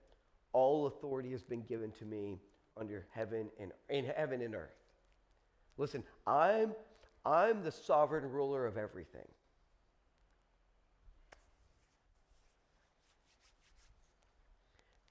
All 0.52 0.86
authority 0.86 1.30
has 1.32 1.42
been 1.42 1.62
given 1.62 1.92
to 1.92 2.04
me 2.04 2.40
under 2.76 3.06
heaven 3.10 3.48
and 3.60 3.72
in 3.88 4.04
heaven 4.04 4.40
and 4.42 4.54
earth. 4.54 4.70
Listen, 5.76 6.02
I'm 6.26 6.72
I'm 7.24 7.62
the 7.62 7.72
sovereign 7.72 8.30
ruler 8.30 8.66
of 8.66 8.76
everything. 8.76 9.28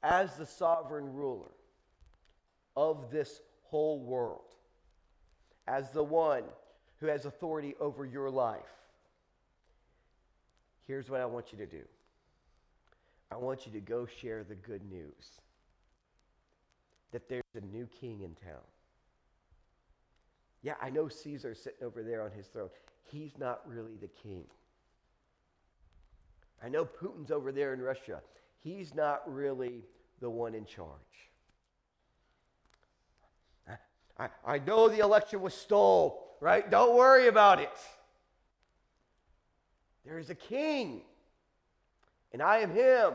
As 0.03 0.35
the 0.35 0.45
sovereign 0.45 1.13
ruler 1.13 1.51
of 2.75 3.09
this 3.11 3.41
whole 3.63 3.99
world, 3.99 4.55
as 5.67 5.89
the 5.91 6.03
one 6.03 6.43
who 6.99 7.07
has 7.07 7.25
authority 7.25 7.75
over 7.79 8.05
your 8.05 8.29
life, 8.29 8.61
here's 10.85 11.09
what 11.09 11.21
I 11.21 11.25
want 11.25 11.51
you 11.51 11.57
to 11.57 11.65
do 11.65 11.83
I 13.31 13.35
want 13.35 13.65
you 13.65 13.71
to 13.73 13.81
go 13.81 14.05
share 14.05 14.43
the 14.43 14.55
good 14.55 14.89
news 14.89 15.41
that 17.11 17.27
there's 17.27 17.43
a 17.55 17.61
new 17.61 17.87
king 17.99 18.21
in 18.21 18.35
town. 18.35 18.63
Yeah, 20.61 20.73
I 20.81 20.89
know 20.89 21.07
Caesar's 21.07 21.59
sitting 21.59 21.85
over 21.85 22.03
there 22.03 22.21
on 22.23 22.31
his 22.31 22.47
throne. 22.47 22.69
He's 23.03 23.37
not 23.37 23.61
really 23.67 23.95
the 23.99 24.09
king. 24.23 24.43
I 26.63 26.69
know 26.69 26.85
Putin's 26.85 27.31
over 27.31 27.51
there 27.51 27.73
in 27.73 27.81
Russia. 27.81 28.21
He's 28.67 28.93
not 28.93 29.21
really 29.33 29.85
the 30.19 30.29
one 30.29 30.53
in 30.53 30.65
charge. 30.65 30.89
I, 34.19 34.27
I 34.45 34.59
know 34.59 34.89
the 34.89 34.99
election 34.99 35.41
was 35.41 35.53
stole, 35.53 36.35
right? 36.41 36.69
Don't 36.69 36.97
worry 36.97 37.27
about 37.27 37.61
it. 37.61 37.71
There 40.05 40.19
is 40.19 40.29
a 40.29 40.35
king, 40.35 41.03
and 42.33 42.41
I 42.41 42.57
am 42.57 42.71
him. 42.71 43.13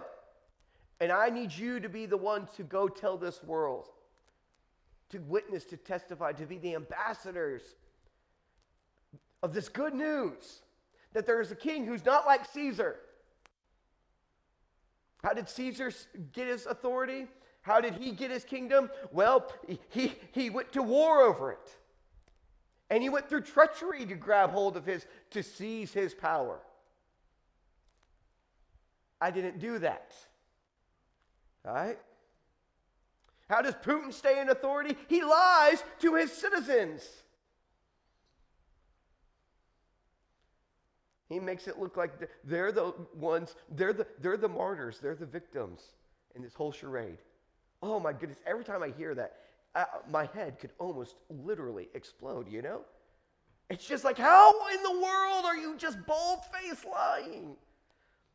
And 1.01 1.13
I 1.13 1.29
need 1.29 1.53
you 1.53 1.81
to 1.81 1.89
be 1.89 2.07
the 2.07 2.17
one 2.17 2.49
to 2.57 2.63
go 2.63 2.89
tell 2.89 3.19
this 3.19 3.43
world, 3.43 3.89
to 5.11 5.19
witness, 5.19 5.67
to 5.67 5.77
testify, 5.77 6.33
to 6.33 6.47
be 6.47 6.57
the 6.57 6.77
ambassadors 6.77 7.63
of 9.43 9.53
this 9.53 9.69
good 9.69 9.93
news 9.93 10.63
that 11.13 11.27
there 11.27 11.43
is 11.43 11.51
a 11.51 11.57
king 11.57 11.85
who's 11.85 12.07
not 12.07 12.25
like 12.25 12.47
Caesar. 12.55 12.97
How 15.23 15.33
did 15.33 15.49
Caesar 15.49 15.93
get 16.33 16.49
his 16.49 16.67
authority? 16.67 17.27
How 17.63 17.81
did 17.81 17.95
he 17.95 18.11
get 18.11 18.31
his 18.31 18.45
kingdom? 18.45 18.91
Well, 19.13 19.53
he, 19.91 20.15
he 20.33 20.51
went 20.51 20.73
to 20.73 20.83
war 20.83 21.21
over 21.21 21.53
it. 21.53 21.71
And 22.91 23.03
he 23.03 23.09
went 23.09 23.29
through 23.29 23.43
treachery 23.43 24.05
to 24.05 24.15
grab 24.15 24.51
hold 24.51 24.77
of 24.77 24.85
his, 24.85 25.07
to 25.31 25.43
seize 25.43 25.93
his 25.93 26.13
power. 26.13 26.61
I 29.21 29.31
didn't 29.31 29.61
do 29.61 29.79
that. 29.79 30.13
All 31.67 31.73
right? 31.73 31.99
How 33.49 33.63
does 33.63 33.75
Putin 33.75 34.13
stay 34.13 34.41
in 34.41 34.49
authority? 34.49 34.97
He 35.07 35.23
lies 35.23 35.85
to 36.01 36.17
his 36.17 36.33
citizens. 36.33 37.09
He 41.33 41.41
makes 41.41 41.67
it 41.67 41.79
look 41.79 41.97
like 41.97 42.13
they're 42.45 42.73
the 42.73 42.95
ones, 43.15 43.55
they're 43.71 43.93
the, 43.93 44.07
they're 44.21 44.37
the 44.37 44.49
martyrs, 44.49 44.99
they're 45.01 45.15
the 45.15 45.27
victims 45.27 45.81
in 46.35 46.43
this 46.43 46.55
whole 46.55 46.73
charade. 46.73 47.19
Oh 47.83 47.99
my 47.99 48.13
goodness, 48.13 48.39
every 48.47 48.65
time 48.65 48.83
I 48.83 48.91
hear 48.91 49.15
that, 49.15 49.37
uh, 49.75 49.85
my 50.11 50.27
head 50.35 50.59
could 50.59 50.73
almost 50.79 51.17
literally 51.31 51.89
explode, 51.95 52.49
you 52.49 52.61
know? 52.61 52.83
It's 53.71 53.87
just 53.87 54.05
like, 54.05 54.19
how 54.19 54.53
in 54.75 54.83
the 54.83 54.93
world 54.93 55.47
are 55.47 55.57
you 55.57 55.77
just 55.79 56.05
bald 56.07 56.41
faced 56.53 56.85
lying? 56.85 57.57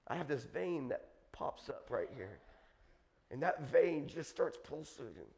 I 0.07 0.15
have 0.15 0.27
this 0.27 0.45
vein 0.45 0.87
that 0.89 1.09
pops 1.31 1.69
up 1.69 1.85
right 1.89 2.09
here. 2.15 2.39
And 3.29 3.43
that 3.43 3.69
vein 3.69 4.07
just 4.07 4.29
starts 4.31 4.57
pulsating. 4.63 5.29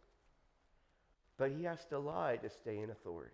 But 1.38 1.52
he 1.52 1.64
has 1.64 1.84
to 1.90 2.00
lie 2.00 2.38
to 2.38 2.50
stay 2.50 2.78
in 2.78 2.92
authority. 2.92 3.34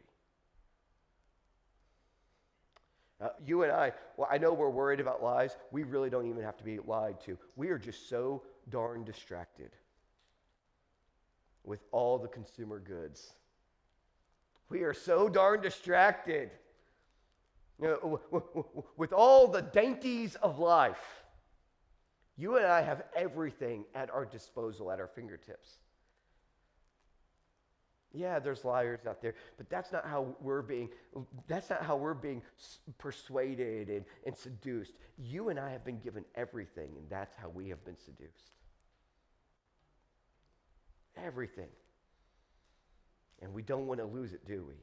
Uh, 3.21 3.29
you 3.45 3.63
and 3.63 3.71
I, 3.71 3.93
well, 4.17 4.27
I 4.29 4.37
know 4.37 4.53
we're 4.53 4.69
worried 4.69 4.99
about 4.99 5.23
lies. 5.23 5.55
We 5.71 5.83
really 5.83 6.09
don't 6.09 6.27
even 6.27 6.43
have 6.43 6.57
to 6.57 6.63
be 6.63 6.79
lied 6.79 7.21
to. 7.21 7.37
We 7.55 7.69
are 7.69 7.77
just 7.77 8.09
so 8.09 8.43
darn 8.69 9.03
distracted 9.05 9.71
with 11.63 11.79
all 11.91 12.17
the 12.17 12.27
consumer 12.27 12.79
goods. 12.79 13.33
We 14.69 14.81
are 14.81 14.93
so 14.93 15.29
darn 15.29 15.61
distracted 15.61 16.51
you 17.81 17.87
know, 17.87 18.81
with 18.97 19.13
all 19.13 19.47
the 19.47 19.61
dainties 19.61 20.35
of 20.35 20.59
life 20.59 21.25
you 22.37 22.57
and 22.57 22.65
I 22.65 22.81
have 22.81 23.03
everything 23.15 23.85
at 23.93 24.09
our 24.09 24.25
disposal, 24.25 24.91
at 24.91 24.99
our 24.99 25.07
fingertips. 25.07 25.77
Yeah, 28.15 28.39
there's 28.39 28.63
liars 28.63 29.01
out 29.07 29.21
there, 29.21 29.35
but 29.57 29.69
that's 29.69 29.91
not 29.91 30.07
how 30.07 30.35
we're 30.41 30.61
being 30.61 30.89
that's 31.47 31.69
not 31.69 31.83
how 31.83 31.97
we're 31.97 32.13
being 32.13 32.41
persuaded 32.97 33.89
and, 33.89 34.05
and 34.25 34.35
seduced. 34.35 34.93
You 35.17 35.49
and 35.49 35.59
I 35.59 35.69
have 35.69 35.83
been 35.83 35.99
given 35.99 36.23
everything, 36.35 36.89
and 36.97 37.09
that's 37.09 37.35
how 37.35 37.49
we 37.49 37.69
have 37.69 37.83
been 37.83 37.97
seduced. 37.97 38.51
Everything. 41.17 41.69
And 43.41 43.53
we 43.53 43.61
don't 43.61 43.85
want 43.85 43.99
to 43.99 44.05
lose 44.05 44.33
it, 44.33 44.47
do 44.47 44.65
we? 44.67 44.75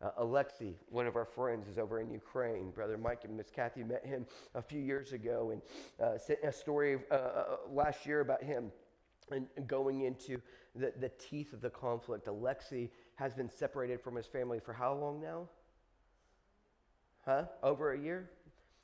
Uh, 0.00 0.10
Alexei, 0.18 0.74
one 0.90 1.06
of 1.06 1.16
our 1.16 1.24
friends, 1.24 1.66
is 1.68 1.78
over 1.78 2.00
in 2.00 2.10
Ukraine. 2.10 2.70
Brother 2.70 2.96
Mike 2.96 3.24
and 3.24 3.36
Miss 3.36 3.50
Kathy 3.50 3.82
met 3.82 4.04
him 4.04 4.26
a 4.54 4.62
few 4.62 4.80
years 4.80 5.12
ago 5.12 5.50
and 5.52 5.62
uh, 6.00 6.18
sent 6.18 6.38
a 6.44 6.52
story 6.52 6.98
uh, 7.10 7.14
uh, 7.14 7.44
last 7.70 8.06
year 8.06 8.20
about 8.20 8.42
him 8.42 8.70
and 9.30 9.46
going 9.66 10.02
into 10.02 10.40
the, 10.74 10.92
the 11.00 11.10
teeth 11.18 11.52
of 11.52 11.60
the 11.60 11.70
conflict. 11.70 12.26
Alexei 12.26 12.90
has 13.16 13.34
been 13.34 13.50
separated 13.50 14.00
from 14.00 14.16
his 14.16 14.26
family 14.26 14.60
for 14.60 14.72
how 14.72 14.94
long 14.94 15.20
now? 15.20 15.48
Huh? 17.24 17.44
Over 17.62 17.92
a 17.92 17.98
year? 17.98 18.30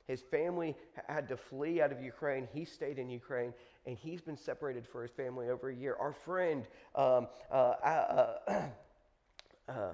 His 0.06 0.20
family 0.20 0.76
had 1.08 1.28
to 1.28 1.36
flee 1.36 1.80
out 1.80 1.90
of 1.90 2.02
Ukraine. 2.02 2.46
He 2.52 2.64
stayed 2.64 2.98
in 2.98 3.08
Ukraine, 3.08 3.54
and 3.86 3.96
he's 3.96 4.20
been 4.20 4.36
separated 4.36 4.86
for 4.86 5.02
his 5.02 5.10
family 5.10 5.48
over 5.48 5.70
a 5.70 5.74
year. 5.74 5.96
Our 5.98 6.12
friend, 6.12 6.66
um, 6.94 7.28
uh, 7.50 7.54
uh, 7.54 8.34
uh, 9.68 9.92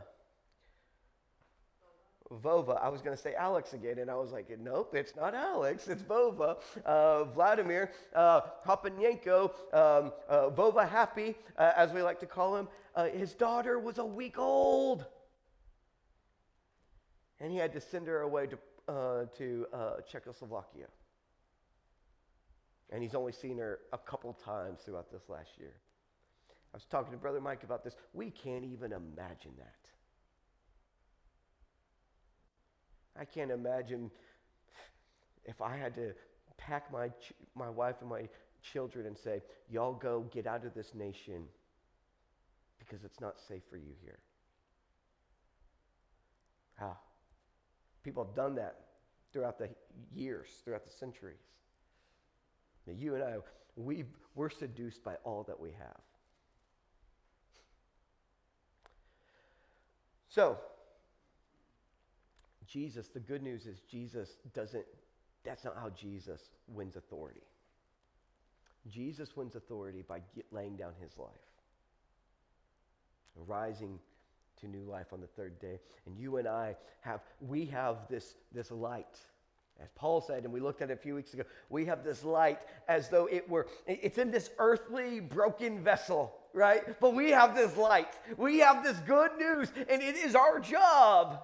Vova. 2.33 2.81
I 2.81 2.89
was 2.89 3.03
going 3.03 3.17
to 3.17 3.23
say 3.23 3.35
Alex 3.35 3.73
again, 3.73 3.99
and 3.99 4.11
I 4.11 4.15
was 4.15 4.31
like, 4.31 4.47
nope, 4.61 4.95
it's 4.95 5.17
not 5.17 5.35
Alex, 5.35 5.89
it's 5.89 6.03
Vova. 6.03 6.59
Uh, 6.85 7.25
Vladimir 7.25 7.91
uh, 8.15 8.43
Hopanenko, 8.67 9.51
um, 9.73 10.13
uh, 10.29 10.51
Vova 10.51 10.89
Happy, 10.89 11.35
uh, 11.59 11.73
as 11.77 11.93
we 11.93 12.03
like 12.03 12.21
to 12.21 12.27
call 12.27 12.57
him, 12.57 12.69
uh, 12.95 13.07
his 13.07 13.35
daughter 13.35 13.79
was 13.79 13.99
a 13.99 14.05
week 14.05 14.39
old. 14.39 15.07
And 17.41 17.51
he 17.51 17.59
had 17.59 17.73
to 17.73 17.81
send 17.81 18.07
her 18.07 18.21
away 18.21 18.47
to, 18.47 18.59
uh, 18.89 19.25
to 19.39 19.67
Czechoslovakia. 20.07 20.87
And 22.91 23.03
he's 23.03 23.15
only 23.15 23.33
seen 23.33 23.59
her 23.59 23.79
a 23.93 23.99
couple 23.99 24.33
times 24.35 24.81
throughout 24.85 25.11
this 25.11 25.29
last 25.29 25.51
year. 25.59 25.75
I 26.73 26.77
was 26.77 26.85
talking 26.85 27.13
to 27.13 27.19
Brother 27.19 27.41
Mike 27.41 27.63
about 27.65 27.83
this. 27.83 27.97
We 28.13 28.31
can't 28.31 28.65
even 28.65 28.93
imagine 28.93 29.53
that. 29.59 29.75
I 33.19 33.25
can't 33.25 33.51
imagine 33.51 34.11
if 35.45 35.61
I 35.61 35.77
had 35.77 35.95
to 35.97 36.13
pack 36.57 36.93
my, 36.93 37.09
ch- 37.09 37.33
my 37.55 37.69
wife 37.69 37.97
and 38.01 38.09
my 38.09 38.29
children 38.63 39.07
and 39.07 39.17
say, 39.17 39.43
Y'all 39.71 39.95
go 39.95 40.27
get 40.33 40.47
out 40.47 40.65
of 40.65 40.75
this 40.75 40.95
nation 40.95 41.45
because 42.79 43.05
it's 43.05 43.21
not 43.21 43.37
safe 43.49 43.63
for 43.71 43.77
you 43.77 43.93
here. 44.03 44.19
Ah, 46.81 46.97
people 48.03 48.25
have 48.25 48.35
done 48.35 48.55
that 48.57 48.77
throughout 49.33 49.59
the 49.59 49.69
years, 50.15 50.49
throughout 50.65 50.85
the 50.85 50.91
centuries. 50.91 51.37
Now, 52.87 52.95
you 52.97 53.15
and 53.15 53.23
I, 53.23 53.37
we 53.77 54.05
we're 54.35 54.51
seduced 54.51 55.05
by 55.05 55.17
all 55.25 55.45
that 55.45 55.59
we 55.59 55.71
have. 55.71 56.01
So, 60.29 60.59
Jesus, 62.71 63.09
the 63.09 63.21
good 63.21 63.43
news 63.43 63.67
is 63.67 63.81
Jesus 63.91 64.37
doesn't, 64.55 64.85
that's 65.45 65.65
not 65.65 65.77
how 65.77 65.91
Jesus 65.91 66.51
wins 66.69 66.95
authority. 66.95 67.43
Jesus 68.89 69.37
wins 69.37 69.57
authority 69.57 70.05
by 70.07 70.21
get, 70.35 70.47
laying 70.53 70.77
down 70.77 70.93
his 71.03 71.19
life, 71.19 71.29
rising 73.47 73.99
to 74.61 74.69
new 74.69 74.85
life 74.85 75.13
on 75.13 75.21
the 75.21 75.27
third 75.27 75.59
day. 75.59 75.81
And 76.07 76.17
you 76.17 76.37
and 76.37 76.47
I 76.47 76.77
have, 77.01 77.21
we 77.41 77.67
have 77.67 77.97
this, 78.09 78.37
this 78.53 78.71
light. 78.71 79.19
As 79.83 79.89
Paul 79.95 80.21
said, 80.21 80.45
and 80.45 80.53
we 80.53 80.61
looked 80.61 80.83
at 80.83 80.91
it 80.91 80.93
a 80.93 80.97
few 80.97 81.15
weeks 81.15 81.35
ago, 81.35 81.43
we 81.71 81.87
have 81.87 82.05
this 82.05 82.23
light 82.23 82.61
as 82.87 83.09
though 83.09 83.27
it 83.27 83.49
were, 83.49 83.67
it's 83.87 84.19
in 84.19 84.31
this 84.31 84.51
earthly 84.59 85.21
broken 85.21 85.83
vessel, 85.83 86.35
right? 86.53 87.01
But 87.01 87.15
we 87.15 87.31
have 87.31 87.57
this 87.57 87.77
light. 87.77 88.13
We 88.37 88.59
have 88.59 88.85
this 88.85 88.99
good 89.01 89.33
news, 89.39 89.73
and 89.89 90.03
it 90.03 90.17
is 90.17 90.37
our 90.37 90.61
job 90.61 91.43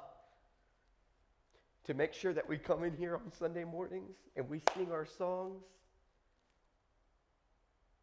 to 1.86 1.94
make 1.94 2.12
sure 2.12 2.32
that 2.32 2.48
we 2.48 2.58
come 2.58 2.82
in 2.82 2.96
here 2.96 3.14
on 3.14 3.32
Sunday 3.38 3.64
mornings 3.64 4.16
and 4.36 4.48
we 4.48 4.60
sing 4.74 4.90
our 4.90 5.06
songs 5.06 5.62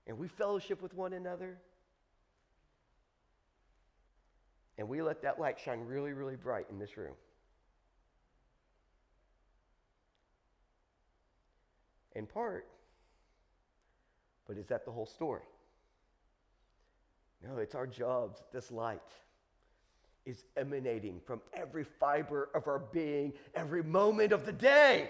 and 0.08 0.18
we 0.18 0.28
fellowship 0.28 0.82
with 0.82 0.94
one 0.94 1.12
another 1.14 1.58
and 4.78 4.88
we 4.88 5.02
let 5.02 5.22
that 5.22 5.40
light 5.40 5.60
shine 5.60 5.82
really, 5.82 6.14
really 6.14 6.38
bright 6.38 6.66
in 6.72 6.80
this 6.80 6.98
room. 6.98 7.14
In 12.16 12.26
part, 12.26 12.68
but 14.48 14.58
is 14.58 14.68
that 14.68 14.86
the 14.86 14.92
whole 14.92 15.06
story? 15.06 15.42
No, 17.46 17.58
it's 17.58 17.76
our 17.76 17.88
jobs, 17.88 18.42
this 18.54 18.72
light 18.72 19.02
is 20.26 20.44
emanating 20.56 21.20
from 21.26 21.42
every 21.54 21.84
fiber 21.84 22.50
of 22.56 22.68
our 22.68 22.80
being, 22.80 23.34
every 23.56 23.84
moment 23.84 24.32
of 24.32 24.46
the 24.46 24.52
day. 24.52 25.10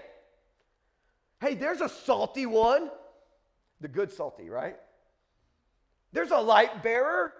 Hey, 1.39 1.55
there's 1.55 1.81
a 1.81 1.89
salty 1.89 2.45
one. 2.45 2.89
The 3.81 3.87
good 3.87 4.11
salty, 4.11 4.49
right? 4.49 4.77
There's 6.13 6.31
a 6.31 6.39
light 6.39 6.83
bearer. 6.83 7.33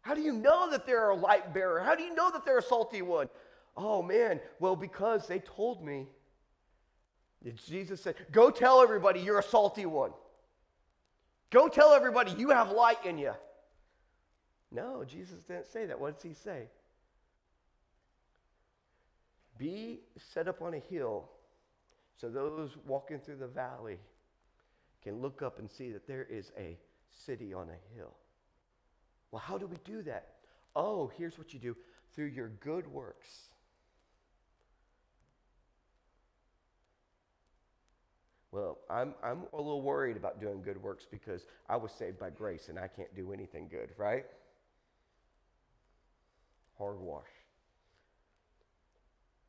How 0.00 0.14
do 0.14 0.20
you 0.20 0.32
know 0.32 0.70
that 0.70 0.86
they're 0.86 1.10
a 1.10 1.16
light 1.16 1.54
bearer? 1.54 1.80
How 1.80 1.94
do 1.94 2.02
you 2.02 2.14
know 2.14 2.30
that 2.30 2.44
they're 2.44 2.58
a 2.58 2.62
salty 2.62 3.02
one? 3.02 3.28
Oh 3.76 4.02
man, 4.02 4.40
well, 4.60 4.76
because 4.76 5.26
they 5.26 5.40
told 5.40 5.84
me. 5.84 6.06
Jesus 7.68 8.02
said, 8.02 8.16
Go 8.32 8.50
tell 8.50 8.82
everybody 8.82 9.20
you're 9.20 9.38
a 9.38 9.42
salty 9.42 9.86
one. 9.86 10.10
Go 11.50 11.68
tell 11.68 11.92
everybody 11.92 12.32
you 12.32 12.50
have 12.50 12.70
light 12.70 13.04
in 13.04 13.18
you. 13.18 13.32
No, 14.70 15.04
Jesus 15.04 15.42
didn't 15.42 15.66
say 15.66 15.86
that. 15.86 15.98
What 15.98 16.14
does 16.14 16.22
he 16.22 16.34
say? 16.34 16.68
Be 19.58 20.00
set 20.34 20.48
up 20.48 20.60
on 20.60 20.74
a 20.74 20.78
hill 20.78 21.30
so 22.16 22.28
those 22.28 22.76
walking 22.86 23.18
through 23.20 23.36
the 23.36 23.46
valley 23.46 23.98
can 25.02 25.20
look 25.20 25.42
up 25.42 25.58
and 25.58 25.70
see 25.70 25.92
that 25.92 26.06
there 26.06 26.24
is 26.24 26.50
a 26.58 26.78
city 27.10 27.54
on 27.54 27.68
a 27.68 27.96
hill. 27.96 28.14
Well, 29.30 29.42
how 29.44 29.58
do 29.58 29.66
we 29.66 29.76
do 29.84 30.02
that? 30.02 30.28
Oh, 30.74 31.10
here's 31.16 31.38
what 31.38 31.52
you 31.52 31.60
do 31.60 31.76
through 32.14 32.26
your 32.26 32.48
good 32.60 32.86
works. 32.86 33.28
Well, 38.52 38.78
I'm, 38.88 39.14
I'm 39.22 39.42
a 39.52 39.56
little 39.56 39.82
worried 39.82 40.16
about 40.16 40.40
doing 40.40 40.62
good 40.62 40.82
works 40.82 41.06
because 41.10 41.44
I 41.68 41.76
was 41.76 41.92
saved 41.92 42.18
by 42.18 42.30
grace 42.30 42.68
and 42.68 42.78
I 42.78 42.88
can't 42.88 43.14
do 43.14 43.32
anything 43.32 43.68
good, 43.68 43.90
right? 43.98 44.24
Hogwash. 46.78 47.24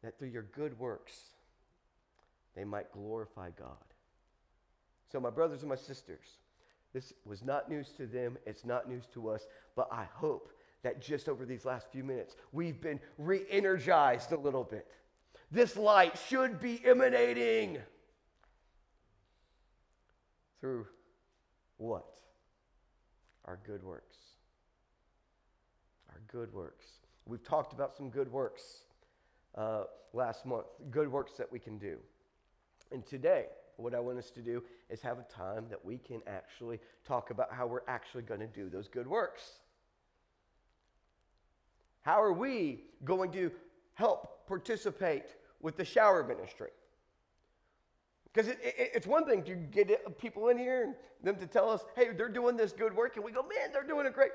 That 0.03 0.17
through 0.17 0.29
your 0.29 0.43
good 0.43 0.77
works, 0.79 1.13
they 2.55 2.63
might 2.63 2.91
glorify 2.91 3.49
God. 3.57 3.77
So, 5.11 5.19
my 5.19 5.29
brothers 5.29 5.61
and 5.61 5.69
my 5.69 5.75
sisters, 5.75 6.25
this 6.93 7.13
was 7.25 7.43
not 7.43 7.69
news 7.69 7.89
to 7.97 8.05
them, 8.05 8.37
it's 8.45 8.65
not 8.65 8.89
news 8.89 9.05
to 9.13 9.29
us, 9.29 9.47
but 9.75 9.87
I 9.91 10.05
hope 10.13 10.51
that 10.83 11.01
just 11.01 11.29
over 11.29 11.45
these 11.45 11.65
last 11.65 11.87
few 11.91 12.03
minutes, 12.03 12.35
we've 12.51 12.79
been 12.79 12.99
re 13.17 13.43
energized 13.49 14.31
a 14.31 14.37
little 14.37 14.63
bit. 14.63 14.87
This 15.51 15.77
light 15.77 16.17
should 16.27 16.59
be 16.59 16.81
emanating 16.85 17.77
through 20.59 20.87
what? 21.77 22.05
Our 23.45 23.59
good 23.65 23.83
works. 23.83 24.17
Our 26.09 26.19
good 26.27 26.53
works. 26.53 26.87
We've 27.27 27.43
talked 27.43 27.73
about 27.73 27.95
some 27.95 28.09
good 28.09 28.31
works 28.31 28.83
uh, 29.55 29.83
last 30.13 30.45
month, 30.45 30.67
good 30.89 31.11
works 31.11 31.33
that 31.33 31.51
we 31.51 31.59
can 31.59 31.77
do. 31.77 31.97
And 32.91 33.05
today, 33.05 33.47
what 33.75 33.93
I 33.93 33.99
want 33.99 34.17
us 34.17 34.31
to 34.31 34.41
do 34.41 34.63
is 34.89 35.01
have 35.01 35.19
a 35.19 35.23
time 35.23 35.65
that 35.69 35.83
we 35.83 35.97
can 35.97 36.21
actually 36.25 36.79
talk 37.05 37.29
about 37.29 37.51
how 37.51 37.67
we're 37.67 37.81
actually 37.87 38.23
going 38.23 38.39
to 38.39 38.47
do 38.47 38.69
those 38.69 38.87
good 38.87 39.07
works. 39.07 39.59
How 42.01 42.21
are 42.21 42.31
we 42.31 42.85
going 43.03 43.31
to 43.33 43.51
help 43.95 44.47
participate 44.47 45.25
with 45.61 45.75
the 45.75 45.83
shower 45.83 46.23
ministry? 46.23 46.69
Because 48.33 48.47
it, 48.47 48.59
it, 48.63 48.91
it's 48.95 49.07
one 49.07 49.25
thing 49.25 49.43
to 49.43 49.55
get 49.55 50.17
people 50.17 50.47
in 50.47 50.57
here 50.57 50.83
and 50.83 50.95
them 51.23 51.35
to 51.35 51.47
tell 51.47 51.69
us, 51.69 51.81
hey, 51.95 52.09
they're 52.15 52.29
doing 52.29 52.55
this 52.55 52.71
good 52.71 52.95
work, 52.95 53.15
and 53.15 53.25
we 53.25 53.31
go, 53.31 53.41
man, 53.41 53.71
they're 53.73 53.83
doing 53.83 54.07
a 54.07 54.11
great, 54.11 54.31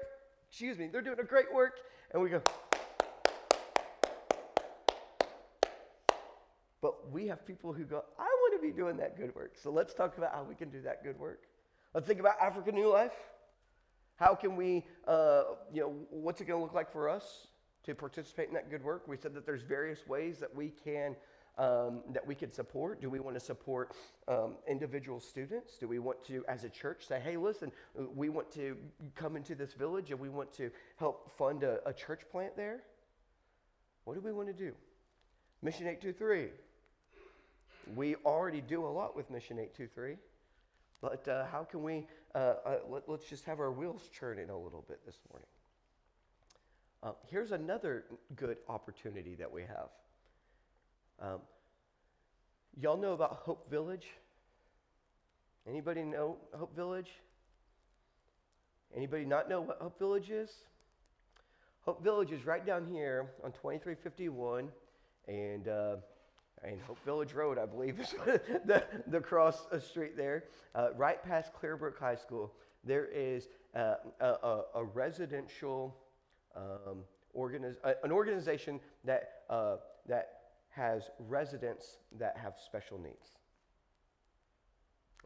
excuse 0.51 0.77
me, 0.77 0.89
they're 0.93 1.01
doing 1.01 1.21
a 1.21 1.25
great 1.25 1.53
work, 1.55 1.79
and 2.13 2.23
we 2.23 2.29
go, 2.29 2.43
But 6.83 7.13
we 7.13 7.29
have 7.29 7.47
people 7.47 7.73
who 7.73 7.85
go, 7.85 8.03
I 8.19 8.25
want 8.25 8.61
to 8.61 8.67
be 8.67 8.75
doing 8.75 8.97
that 8.99 9.17
good 9.17 9.35
work. 9.35 9.53
So 9.55 9.71
let's 9.71 9.95
talk 9.95 10.19
about 10.19 10.33
how 10.35 10.43
we 10.43 10.57
can 10.57 10.69
do 10.69 10.83
that 10.83 11.05
good 11.05 11.19
work. 11.19 11.45
Let's 11.95 12.09
think 12.09 12.21
about 12.21 12.35
African 12.43 12.75
New 12.75 12.89
Life. 12.89 13.13
How 14.17 14.35
can 14.35 14.57
we, 14.57 14.85
uh, 15.07 15.45
you 15.73 15.81
know, 15.81 15.95
what's 16.11 16.41
it 16.41 16.47
going 16.47 16.59
to 16.59 16.63
look 16.63 16.75
like 16.75 16.93
for 16.93 17.09
us 17.09 17.47
to 17.85 17.95
participate 17.95 18.49
in 18.49 18.55
that 18.55 18.69
good 18.69 18.83
work? 18.83 19.07
We 19.07 19.17
said 19.17 19.33
that 19.35 19.47
there's 19.47 19.63
various 19.63 20.07
ways 20.07 20.39
that 20.41 20.55
we 20.55 20.73
can 20.85 21.17
um, 21.59 22.01
that 22.13 22.27
we 22.27 22.35
can 22.35 22.51
support? 22.51 23.01
Do 23.03 23.11
we 23.11 23.21
want 23.21 23.37
to 23.37 23.41
support 23.41 23.93
um, 24.27 24.55
individual 24.67 25.21
students? 25.21 25.77
Do 25.79 25.87
we 25.87 25.99
want 25.99 26.25
to, 26.25 26.43
as 26.49 26.65
a 26.65 26.71
church, 26.71 27.07
say, 27.07 27.21
hey, 27.21 27.37
listen, 27.37 27.71
we 28.15 28.31
want 28.31 28.51
to 28.53 28.77
come 29.15 29.37
into 29.37 29.55
this 29.55 29.75
village 29.75 30.11
and 30.11 30.19
we 30.19 30.31
want 30.31 30.51
to 30.55 30.71
help 30.97 31.31
fund 31.37 31.63
a, 31.63 31.87
a 31.87 31.93
church 31.93 32.23
plant 32.31 32.57
there? 32.57 32.85
What 34.05 34.15
do 34.15 34.21
we 34.21 34.33
want 34.33 34.49
to 34.49 34.55
do? 34.55 34.73
Mission 35.63 35.87
823. 35.87 36.49
We 37.95 38.15
already 38.25 38.61
do 38.61 38.87
a 38.87 38.89
lot 38.89 39.17
with 39.17 39.31
Mission 39.31 39.59
823, 39.59 40.17
but 41.01 41.27
uh, 41.29 41.47
how 41.47 41.65
can 41.65 41.83
we, 41.83 42.07
uh, 42.35 42.55
uh, 42.65 42.77
let, 42.89 43.09
us 43.09 43.21
just 43.29 43.45
have 43.45 43.59
our 43.59 43.73
wheels 43.73 44.09
churning 44.19 44.51
a 44.51 44.57
little 44.57 44.85
bit 44.89 45.05
this 45.05 45.19
morning. 45.31 45.49
Uh, 47.03 47.13
here's 47.29 47.51
another 47.51 48.05
good 48.37 48.59
opportunity 48.69 49.35
that 49.35 49.51
we 49.51 49.63
have. 49.63 49.89
Um, 51.21 51.41
y'all 52.81 52.97
know 52.97 53.13
about 53.13 53.43
Hope 53.45 53.69
Village? 53.69 54.07
Anybody 55.69 56.03
know 56.05 56.37
Hope 56.57 56.75
Village? 56.77 57.11
Anybody 58.95 59.25
not 59.25 59.49
know 59.49 59.61
what 59.61 59.79
Hope 59.81 59.99
Village 59.99 60.31
is? 60.31 60.51
Hope 61.85 62.03
Village 62.05 62.31
is 62.31 62.47
right 62.47 62.65
down 62.65 62.87
here 62.87 63.31
on 63.43 63.51
2351 63.51 64.69
and, 65.27 65.69
uh, 66.63 66.69
and 66.69 66.81
Hope 66.83 67.03
Village 67.05 67.33
Road, 67.33 67.59
I 67.59 67.67
believe, 67.67 68.01
is 68.01 68.11
the, 68.65 68.85
the 69.07 69.21
cross 69.21 69.67
street 69.81 70.17
there, 70.17 70.45
uh, 70.75 70.89
right 70.97 71.23
past 71.23 71.53
Clear 71.53 71.77
Brook 71.77 71.99
High 71.99 72.15
School. 72.17 72.53
There 72.85 73.07
is 73.07 73.49
uh, 73.75 73.95
a, 74.21 74.27
a, 74.27 74.63
a, 74.77 74.85
residential 74.85 75.97
um, 76.57 77.05
organiz- 77.37 77.77
an 78.03 78.13
organization 78.13 78.81
that, 79.05 79.43
uh, 79.49 79.77
that 80.09 80.41
has 80.71 81.11
residents 81.19 81.99
that 82.19 82.37
have 82.37 82.55
special 82.65 82.99
needs. 82.99 83.39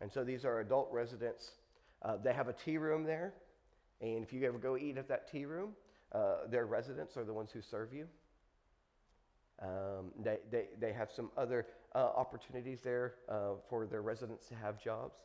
And 0.01 0.13
so 0.13 0.25
these 0.25 0.45
are 0.45 0.61
adult 0.61 0.89
residents. 0.93 1.53
Uh, 2.03 2.17
they 2.23 2.33
have 2.33 2.49
a 2.49 2.53
tea 2.53 2.79
room 2.79 3.05
there. 3.05 3.33
And 4.01 4.23
if 4.23 4.33
you 4.33 4.47
ever 4.47 4.59
go 4.59 4.77
eat 4.77 4.99
at 4.99 5.09
that 5.09 5.31
tea 5.31 5.47
room, 5.47 5.71
uh, 6.13 6.47
their 6.49 6.67
residents 6.67 7.17
are 7.17 7.25
the 7.25 7.33
ones 7.33 7.51
who 7.51 7.63
serve 7.63 7.93
you. 7.93 8.07
Um, 9.63 10.13
they, 10.23 10.39
they, 10.51 10.65
they 10.79 10.93
have 10.93 11.11
some 11.11 11.31
other 11.37 11.67
uh, 11.95 11.99
opportunities 11.99 12.81
there 12.83 13.15
uh, 13.29 13.53
for 13.69 13.87
their 13.87 14.03
residents 14.03 14.47
to 14.49 14.55
have 14.55 14.83
jobs. 14.83 15.17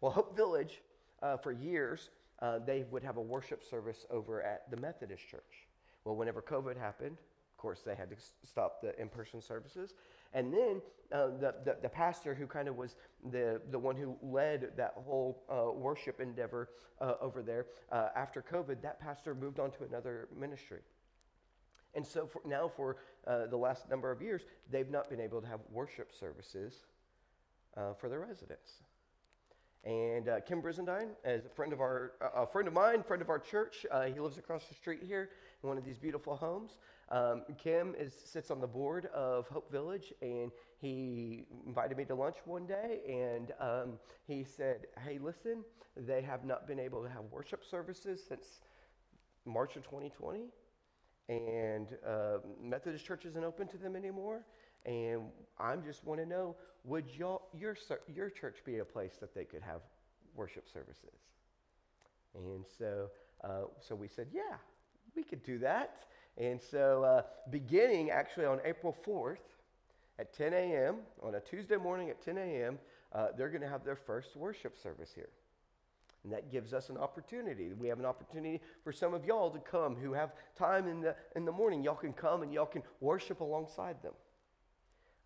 Well, 0.00 0.12
Hope 0.12 0.36
Village, 0.36 0.82
uh, 1.22 1.38
for 1.38 1.52
years, 1.52 2.10
uh, 2.40 2.58
they 2.58 2.84
would 2.90 3.02
have 3.02 3.16
a 3.16 3.20
worship 3.20 3.64
service 3.64 4.04
over 4.10 4.42
at 4.42 4.70
the 4.70 4.76
Methodist 4.76 5.26
Church. 5.28 5.66
Well, 6.04 6.16
whenever 6.16 6.42
COVID 6.42 6.78
happened, 6.78 7.18
of 7.18 7.56
course, 7.56 7.80
they 7.84 7.94
had 7.94 8.10
to 8.10 8.16
stop 8.44 8.80
the 8.82 8.98
in 9.00 9.08
person 9.08 9.40
services. 9.40 9.94
And 10.34 10.52
then 10.52 10.82
uh, 11.10 11.28
the, 11.40 11.54
the, 11.64 11.78
the, 11.82 11.88
pastor 11.88 12.34
who 12.34 12.46
kind 12.46 12.68
of 12.68 12.76
was 12.76 12.94
the, 13.32 13.60
the 13.70 13.78
one 13.78 13.96
who 13.96 14.14
led 14.22 14.72
that 14.76 14.92
whole 15.06 15.42
uh, 15.50 15.72
worship 15.72 16.20
endeavor 16.20 16.68
over 17.00 17.42
there, 17.42 17.66
after 17.90 18.42
COVID, 18.42 18.82
that 18.82 19.00
pastor 19.00 19.34
moved 19.34 19.58
on 19.58 19.70
to 19.72 19.84
another 19.84 20.28
ministry. 20.38 20.80
And 21.94 22.06
so 22.06 22.26
for, 22.26 22.42
now, 22.44 22.70
for 22.74 22.96
uh, 23.26 23.46
the 23.46 23.56
last 23.56 23.88
number 23.88 24.10
of 24.10 24.22
years, 24.22 24.42
they've 24.70 24.90
not 24.90 25.08
been 25.10 25.20
able 25.20 25.40
to 25.40 25.46
have 25.46 25.60
worship 25.70 26.12
services 26.12 26.74
uh, 27.76 27.94
for 27.94 28.08
their 28.08 28.20
residents. 28.20 28.82
And 29.84 30.28
Kim 30.46 30.60
Brizendine 30.60 31.10
is 31.24 31.46
a 31.46 31.48
friend 31.48 31.72
of 31.72 31.80
our, 31.80 32.12
a 32.34 32.46
friend 32.46 32.68
of 32.68 32.74
mine, 32.74 33.02
friend 33.02 33.22
of 33.22 33.30
our 33.30 33.38
church. 33.38 33.86
he 34.12 34.20
lives 34.20 34.36
across 34.36 34.64
the 34.66 34.74
street 34.74 35.00
here 35.06 35.30
in 35.62 35.68
one 35.68 35.78
of 35.78 35.84
these 35.84 35.98
beautiful 35.98 36.36
homes. 36.36 36.78
Um, 37.10 37.42
Kim 37.56 37.94
is, 37.98 38.12
sits 38.12 38.50
on 38.50 38.60
the 38.60 38.66
board 38.66 39.06
of 39.06 39.48
Hope 39.48 39.70
Village, 39.72 40.12
and 40.20 40.50
he 40.78 41.46
invited 41.66 41.96
me 41.96 42.04
to 42.04 42.14
lunch 42.14 42.36
one 42.44 42.66
day, 42.66 43.00
and 43.08 43.52
um, 43.60 43.98
he 44.26 44.44
said, 44.44 44.88
"Hey, 45.06 45.18
listen, 45.18 45.64
they 45.96 46.20
have 46.20 46.44
not 46.44 46.66
been 46.66 46.78
able 46.78 47.02
to 47.02 47.08
have 47.08 47.24
worship 47.30 47.64
services 47.64 48.22
since 48.26 48.60
March 49.46 49.76
of 49.76 49.84
2020, 49.84 50.48
and 51.28 51.88
uh, 52.06 52.38
Methodist 52.62 53.04
Church 53.04 53.24
isn't 53.24 53.44
open 53.44 53.68
to 53.68 53.76
them 53.78 53.96
anymore. 53.96 54.44
And 54.86 55.22
I 55.58 55.76
just 55.76 56.04
want 56.04 56.20
to 56.20 56.26
know, 56.26 56.56
would 56.84 57.06
y'all, 57.16 57.42
your 57.52 57.76
your 58.06 58.30
church 58.30 58.58
be 58.64 58.78
a 58.78 58.84
place 58.84 59.16
that 59.20 59.34
they 59.34 59.44
could 59.44 59.62
have 59.62 59.80
worship 60.34 60.68
services?" 60.72 61.20
And 62.34 62.64
so, 62.78 63.10
uh, 63.44 63.64
so 63.80 63.94
we 63.94 64.08
said, 64.08 64.28
"Yeah, 64.32 64.56
we 65.14 65.24
could 65.24 65.42
do 65.42 65.58
that." 65.58 66.04
And 66.36 66.60
so, 66.62 67.02
uh, 67.04 67.22
beginning 67.50 68.10
actually 68.10 68.46
on 68.46 68.60
April 68.64 68.96
4th 69.04 69.42
at 70.18 70.32
10 70.32 70.52
a.m., 70.54 70.96
on 71.22 71.34
a 71.34 71.40
Tuesday 71.40 71.76
morning 71.76 72.10
at 72.10 72.22
10 72.22 72.38
a.m., 72.38 72.78
uh, 73.12 73.28
they're 73.36 73.48
going 73.48 73.62
to 73.62 73.68
have 73.68 73.84
their 73.84 73.96
first 73.96 74.36
worship 74.36 74.76
service 74.78 75.12
here. 75.14 75.30
And 76.24 76.32
that 76.32 76.50
gives 76.50 76.74
us 76.74 76.88
an 76.90 76.96
opportunity. 76.96 77.72
We 77.72 77.88
have 77.88 77.98
an 77.98 78.04
opportunity 78.04 78.60
for 78.82 78.92
some 78.92 79.14
of 79.14 79.24
y'all 79.24 79.50
to 79.50 79.60
come 79.60 79.94
who 79.96 80.12
have 80.12 80.32
time 80.56 80.88
in 80.88 81.00
the, 81.00 81.14
in 81.36 81.44
the 81.44 81.52
morning. 81.52 81.82
Y'all 81.82 81.94
can 81.94 82.12
come 82.12 82.42
and 82.42 82.52
y'all 82.52 82.66
can 82.66 82.82
worship 83.00 83.40
alongside 83.40 84.02
them. 84.02 84.14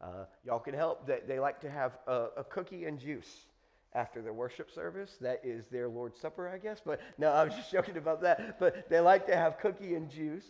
Uh, 0.00 0.24
y'all 0.44 0.58
can 0.58 0.74
help. 0.74 1.06
They, 1.06 1.20
they 1.26 1.38
like 1.38 1.60
to 1.60 1.70
have 1.70 1.92
a, 2.06 2.26
a 2.38 2.44
cookie 2.44 2.84
and 2.84 2.98
juice 2.98 3.46
after 3.94 4.20
their 4.20 4.32
worship 4.32 4.70
service. 4.70 5.16
That 5.20 5.40
is 5.44 5.66
their 5.68 5.88
Lord's 5.88 6.20
Supper, 6.20 6.48
I 6.48 6.58
guess. 6.58 6.80
But 6.84 7.00
no, 7.18 7.30
I 7.30 7.44
was 7.44 7.54
just 7.54 7.70
joking 7.70 7.96
about 7.96 8.20
that. 8.22 8.58
But 8.58 8.88
they 8.90 9.00
like 9.00 9.26
to 9.26 9.36
have 9.36 9.58
cookie 9.58 9.94
and 9.94 10.10
juice. 10.10 10.46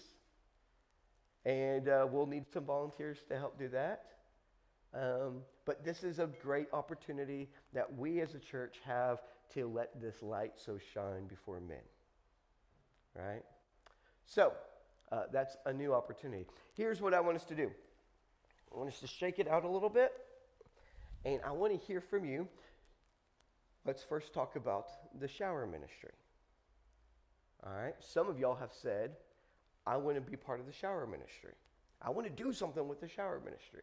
And 1.45 1.89
uh, 1.89 2.07
we'll 2.11 2.27
need 2.27 2.45
some 2.53 2.65
volunteers 2.65 3.19
to 3.29 3.37
help 3.37 3.59
do 3.59 3.69
that. 3.69 4.05
Um, 4.95 5.43
but 5.65 5.85
this 5.85 6.03
is 6.05 6.19
a 6.19 6.29
great 6.43 6.69
opportunity 6.73 7.49
that 7.73 7.97
we 7.97 8.21
as 8.21 8.35
a 8.35 8.39
church 8.39 8.77
have 8.85 9.21
to 9.55 9.67
let 9.67 10.01
this 10.01 10.23
light 10.23 10.53
so 10.57 10.79
shine 10.95 11.27
before 11.29 11.61
men. 11.61 11.79
Right? 13.15 13.43
So, 14.27 14.53
uh, 15.11 15.25
that's 15.33 15.57
a 15.67 15.73
new 15.73 15.93
opportunity. 15.93 16.47
Here's 16.75 17.01
what 17.01 17.13
I 17.13 17.21
want 17.21 17.37
us 17.37 17.45
to 17.47 17.55
do 17.55 17.71
I 18.75 18.79
want 18.79 18.89
us 18.89 19.01
to 19.01 19.07
shake 19.07 19.39
it 19.39 19.49
out 19.49 19.65
a 19.65 19.69
little 19.69 19.91
bit, 19.91 20.13
and 21.25 21.41
I 21.47 21.53
want 21.53 21.79
to 21.79 21.87
hear 21.87 22.01
from 22.01 22.25
you. 22.25 22.49
Let's 23.85 24.03
first 24.03 24.33
talk 24.33 24.57
about 24.57 24.87
the 25.19 25.27
shower 25.27 25.67
ministry. 25.67 26.13
All 27.67 27.73
right? 27.73 27.95
Some 28.01 28.29
of 28.29 28.39
y'all 28.39 28.55
have 28.55 28.73
said, 28.73 29.11
I 29.87 29.97
want 29.97 30.17
to 30.17 30.21
be 30.21 30.37
part 30.37 30.61
of 30.61 30.67
the 30.67 30.73
shower 30.73 31.07
ministry. 31.07 31.53
I 32.01 32.11
want 32.11 32.27
to 32.27 32.43
do 32.43 32.53
something 32.53 32.87
with 32.87 33.01
the 33.01 33.09
shower 33.09 33.41
ministry. 33.45 33.83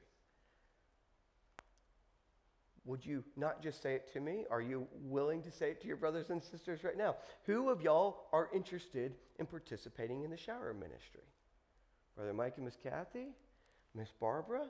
Would 2.89 3.06
you 3.06 3.23
not 3.38 3.62
just 3.62 3.84
say 3.84 3.93
it 3.93 4.12
to 4.13 4.19
me? 4.19 4.45
Are 4.49 4.62
you 4.62 4.88
willing 5.04 5.43
to 5.43 5.52
say 5.52 5.69
it 5.69 5.80
to 5.82 5.88
your 5.88 5.95
brothers 5.95 6.32
and 6.32 6.41
sisters 6.41 6.84
right 6.84 6.97
now? 6.97 7.17
Who 7.45 7.69
of 7.69 7.84
y'all 7.84 8.25
are 8.34 8.49
interested 8.52 9.13
in 9.38 9.45
participating 9.45 10.23
in 10.23 10.32
the 10.32 10.38
shower 10.38 10.73
ministry? 10.73 11.21
Brother 12.15 12.34
Mike 12.34 12.54
and 12.56 12.65
Miss 12.65 12.75
Kathy? 12.82 13.28
Miss 13.93 14.10
Barbara? 14.19 14.63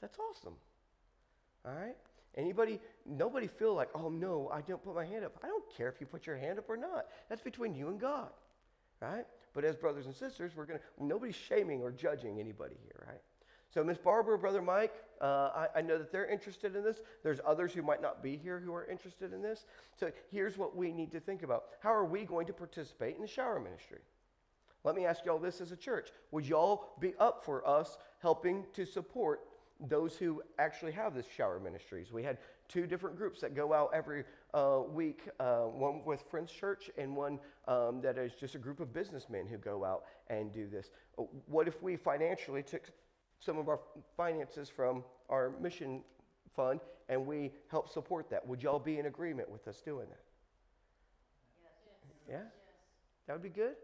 That's 0.00 0.16
awesome. 0.30 0.54
All 1.66 1.74
right? 1.74 1.96
Anybody, 2.36 2.78
nobody 3.04 3.48
feel 3.48 3.74
like, 3.74 3.88
oh 3.96 4.10
no, 4.10 4.48
I 4.54 4.60
don't 4.60 4.82
put 4.84 4.94
my 4.94 5.04
hand 5.04 5.24
up. 5.24 5.36
I 5.42 5.48
don't 5.48 5.64
care 5.76 5.88
if 5.88 6.00
you 6.00 6.06
put 6.06 6.28
your 6.28 6.36
hand 6.36 6.60
up 6.60 6.70
or 6.70 6.76
not. 6.76 7.06
That's 7.28 7.42
between 7.42 7.74
you 7.74 7.88
and 7.88 7.98
God. 8.00 8.30
Right? 9.00 9.26
But 9.54 9.64
as 9.64 9.74
brothers 9.74 10.06
and 10.06 10.14
sisters, 10.14 10.52
we're 10.54 10.66
to, 10.66 10.78
nobody's 11.00 11.34
shaming 11.34 11.82
or 11.82 11.90
judging 11.90 12.38
anybody 12.38 12.76
here, 12.84 13.04
right? 13.08 13.22
So, 13.72 13.84
Miss 13.84 13.98
Barbara, 13.98 14.36
Brother 14.36 14.62
Mike, 14.62 14.92
uh, 15.20 15.50
I, 15.54 15.68
I, 15.76 15.80
know 15.80 15.96
that 15.96 16.10
they're 16.10 16.26
interested 16.26 16.74
in 16.74 16.82
this. 16.82 17.02
There's 17.22 17.38
others 17.46 17.72
who 17.72 17.82
might 17.82 18.02
not 18.02 18.20
be 18.20 18.36
here 18.36 18.58
who 18.58 18.74
are 18.74 18.84
interested 18.86 19.32
in 19.32 19.42
this. 19.42 19.64
So, 19.98 20.10
here's 20.32 20.58
what 20.58 20.76
we 20.76 20.92
need 20.92 21.12
to 21.12 21.20
think 21.20 21.44
about 21.44 21.64
How 21.80 21.94
are 21.94 22.04
we 22.04 22.24
going 22.24 22.46
to 22.48 22.52
participate 22.52 23.14
in 23.14 23.22
the 23.22 23.28
shower 23.28 23.60
ministry? 23.60 24.00
Let 24.82 24.96
me 24.96 25.04
ask 25.04 25.24
y'all 25.24 25.38
this 25.38 25.60
as 25.60 25.72
a 25.72 25.76
church. 25.76 26.08
Would 26.32 26.46
y'all 26.46 26.88
be 27.00 27.14
up 27.20 27.44
for 27.44 27.66
us 27.68 27.98
helping 28.20 28.64
to 28.72 28.84
support 28.86 29.40
those 29.78 30.16
who 30.16 30.42
actually 30.58 30.92
have 30.92 31.14
this 31.14 31.26
shower 31.36 31.60
ministries? 31.60 32.10
We 32.10 32.22
had 32.22 32.38
two 32.68 32.86
different 32.86 33.16
groups 33.16 33.40
that 33.42 33.54
go 33.54 33.72
out 33.72 33.90
every 33.92 34.24
uh, 34.54 34.80
week 34.88 35.28
uh, 35.38 35.62
one 35.64 36.02
with 36.04 36.22
Friends 36.30 36.50
Church 36.50 36.90
and 36.96 37.14
one 37.14 37.38
um, 37.68 38.00
that 38.00 38.16
is 38.16 38.32
just 38.32 38.54
a 38.54 38.58
group 38.58 38.80
of 38.80 38.92
businessmen 38.92 39.46
who 39.46 39.58
go 39.58 39.84
out 39.84 40.04
and 40.28 40.52
do 40.52 40.66
this. 40.66 40.90
Uh, 41.18 41.24
what 41.46 41.68
if 41.68 41.82
we 41.82 41.96
financially 41.96 42.62
took 42.62 42.90
some 43.40 43.58
of 43.58 43.68
our 43.68 43.80
finances 44.16 44.68
from 44.68 45.02
our 45.28 45.52
mission 45.60 46.02
fund 46.54 46.80
and 47.08 47.26
we 47.26 47.50
help 47.68 47.88
support 47.88 48.30
that? 48.30 48.46
Would 48.46 48.62
y'all 48.62 48.78
be 48.78 48.98
in 48.98 49.06
agreement 49.06 49.50
with 49.50 49.66
us 49.66 49.80
doing 49.80 50.06
that? 50.08 50.22
Yes. 51.62 51.72
Yeah? 52.28 52.36
Yes. 52.36 52.52
That 53.26 53.32
would 53.34 53.42
be 53.42 53.48
good? 53.48 53.74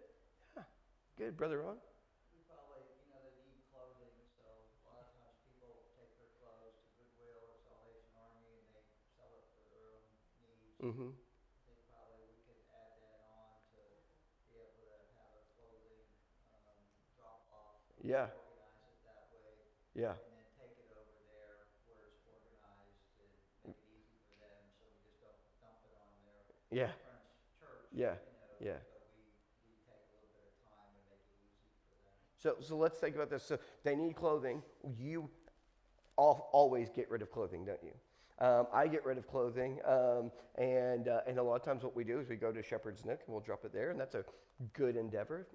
Yeah. 0.57 0.62
Good, 1.19 1.37
Brother 1.37 1.59
Ron. 1.62 1.77
Mm-hmm. 10.87 11.03
I 11.03 11.59
think 11.66 11.83
probably 11.90 12.31
we 12.31 12.38
could 12.47 12.62
add 12.71 12.95
that 13.03 13.19
on 13.35 13.59
to 13.75 13.83
be 14.47 14.55
able 14.55 14.87
to 14.87 15.03
have 15.19 15.35
a 15.35 15.42
clothing 15.59 16.07
um, 16.47 16.79
drop 17.19 17.42
off. 17.51 17.83
Yeah. 18.07 18.14
Organize 18.14 18.31
it 18.31 18.31
that 18.31 18.38
way. 18.38 18.46
Yeah. 19.97 20.13
And 20.13 20.29
then 20.29 20.45
take 20.61 20.77
it 20.77 20.93
over 20.93 21.17
there 21.25 21.73
where 21.89 22.05
it's 22.13 22.21
organized 22.29 23.01
and 23.17 23.33
make 23.65 23.81
it 23.81 23.89
easy 23.97 24.21
for 24.29 24.37
them 24.45 24.61
so 24.77 24.85
we 24.93 25.01
just 25.01 25.17
don't 25.25 25.41
dump 25.65 25.81
it 25.89 25.97
on 25.97 26.13
their 26.29 26.45
Yeah. 26.69 26.93
friend's 27.01 27.33
church. 27.57 27.89
Yeah. 27.97 28.13
You 28.13 28.13
know, 28.13 28.77
Yeah. 28.77 28.81
But 28.93 29.09
we, 29.17 29.25
we 29.65 29.73
take 29.89 30.05
a 30.05 30.21
little 30.21 30.37
bit 30.37 30.53
of 30.53 30.57
time 30.69 30.93
and 30.93 31.05
make 31.09 31.25
it 31.25 31.41
easy 31.49 31.73
for 31.89 31.97
them. 32.05 32.13
So, 32.37 32.61
so 32.61 32.77
let's 32.77 33.01
think 33.01 33.17
about 33.17 33.33
this. 33.33 33.41
So 33.43 33.57
they 33.89 33.97
need 33.97 34.17
clothing. 34.21 34.61
You 35.01 35.33
all, 36.21 36.49
always 36.53 36.93
get 36.93 37.11
rid 37.11 37.23
of 37.25 37.33
clothing, 37.33 37.65
don't 37.65 37.83
you? 37.83 37.97
Um, 38.39 38.67
I 38.73 38.87
get 38.87 39.05
rid 39.07 39.17
of 39.17 39.27
clothing, 39.27 39.81
um, 39.87 40.31
and, 40.57 41.09
uh, 41.09 41.21
and 41.27 41.39
a 41.39 41.43
lot 41.43 41.57
of 41.57 41.63
times 41.63 41.83
what 41.83 41.97
we 41.97 42.05
do 42.05 42.21
is 42.21 42.29
we 42.29 42.37
go 42.37 42.53
to 42.53 42.63
Shepherd's 42.63 43.03
Nook 43.03 43.21
and 43.25 43.33
we'll 43.33 43.41
drop 43.41 43.65
it 43.65 43.73
there, 43.73 43.91
and 43.91 43.99
that's 43.99 44.15
a 44.15 44.25
good 44.75 44.97
endeavor. 44.97 45.47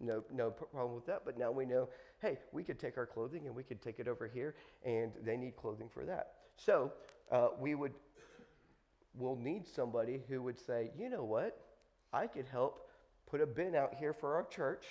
No, 0.00 0.22
no 0.32 0.50
problem 0.50 0.94
with 0.94 1.06
that. 1.06 1.22
But 1.24 1.38
now 1.38 1.50
we 1.50 1.64
know, 1.64 1.88
hey, 2.20 2.38
we 2.52 2.62
could 2.62 2.78
take 2.78 2.98
our 2.98 3.06
clothing 3.06 3.46
and 3.46 3.54
we 3.54 3.62
could 3.62 3.80
take 3.80 3.98
it 3.98 4.08
over 4.08 4.28
here, 4.28 4.54
and 4.84 5.12
they 5.24 5.36
need 5.36 5.56
clothing 5.56 5.88
for 5.92 6.04
that. 6.04 6.32
So 6.56 6.92
uh, 7.30 7.48
we 7.58 7.74
would, 7.74 7.94
we'll 9.14 9.36
need 9.36 9.66
somebody 9.66 10.22
who 10.28 10.42
would 10.42 10.58
say, 10.58 10.90
you 10.98 11.08
know 11.08 11.24
what, 11.24 11.58
I 12.12 12.26
could 12.26 12.46
help 12.46 12.88
put 13.26 13.40
a 13.40 13.46
bin 13.46 13.74
out 13.74 13.94
here 13.94 14.12
for 14.12 14.34
our 14.34 14.44
church 14.44 14.84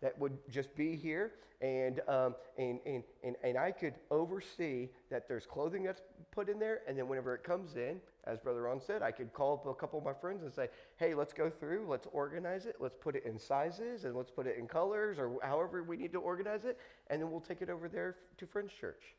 that 0.00 0.18
would 0.18 0.36
just 0.50 0.74
be 0.74 0.96
here 0.96 1.32
and, 1.60 2.00
um, 2.08 2.34
and, 2.56 2.78
and, 2.86 3.02
and, 3.24 3.34
and 3.42 3.58
I 3.58 3.72
could 3.72 3.94
oversee 4.10 4.88
that 5.10 5.26
there's 5.28 5.44
clothing 5.44 5.82
that's 5.82 6.02
put 6.30 6.48
in 6.48 6.58
there. 6.58 6.82
And 6.86 6.96
then 6.96 7.08
whenever 7.08 7.34
it 7.34 7.42
comes 7.42 7.76
in, 7.76 8.00
as 8.28 8.38
Brother 8.38 8.62
Ron 8.62 8.80
said, 8.80 9.02
I 9.02 9.10
could 9.10 9.32
call 9.32 9.54
up 9.54 9.66
a 9.66 9.74
couple 9.74 9.98
of 9.98 10.04
my 10.04 10.12
friends 10.12 10.42
and 10.42 10.52
say, 10.52 10.68
hey, 10.96 11.14
let's 11.14 11.32
go 11.32 11.48
through, 11.48 11.86
let's 11.88 12.06
organize 12.12 12.66
it, 12.66 12.76
let's 12.78 12.96
put 13.00 13.16
it 13.16 13.24
in 13.24 13.38
sizes, 13.38 14.04
and 14.04 14.14
let's 14.14 14.30
put 14.30 14.46
it 14.46 14.56
in 14.58 14.66
colors 14.66 15.18
or 15.18 15.38
however 15.42 15.82
we 15.82 15.96
need 15.96 16.12
to 16.12 16.20
organize 16.20 16.64
it. 16.64 16.78
And 17.08 17.20
then 17.20 17.30
we'll 17.30 17.40
take 17.40 17.62
it 17.62 17.70
over 17.70 17.88
there 17.88 18.16
to 18.36 18.46
Friends 18.46 18.72
Church. 18.78 19.14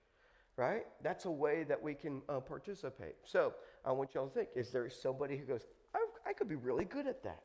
Right? 0.56 0.86
That's 1.02 1.26
a 1.26 1.32
way 1.32 1.64
that 1.64 1.82
we 1.82 1.94
can 1.94 2.22
uh, 2.28 2.42
participate. 2.42 3.16
So 3.24 3.54
I 3.86 3.92
want 3.94 4.14
y'all 4.14 4.28
to 4.28 4.34
think 4.34 4.50
is 4.56 4.72
there 4.72 4.90
somebody 4.90 5.38
who 5.38 5.46
goes, 5.46 5.66
I, 5.96 6.06
I 6.28 6.34
could 6.34 6.50
be 6.50 6.56
really 6.56 6.86
good 6.86 7.08
at 7.08 7.24
that? 7.24 7.44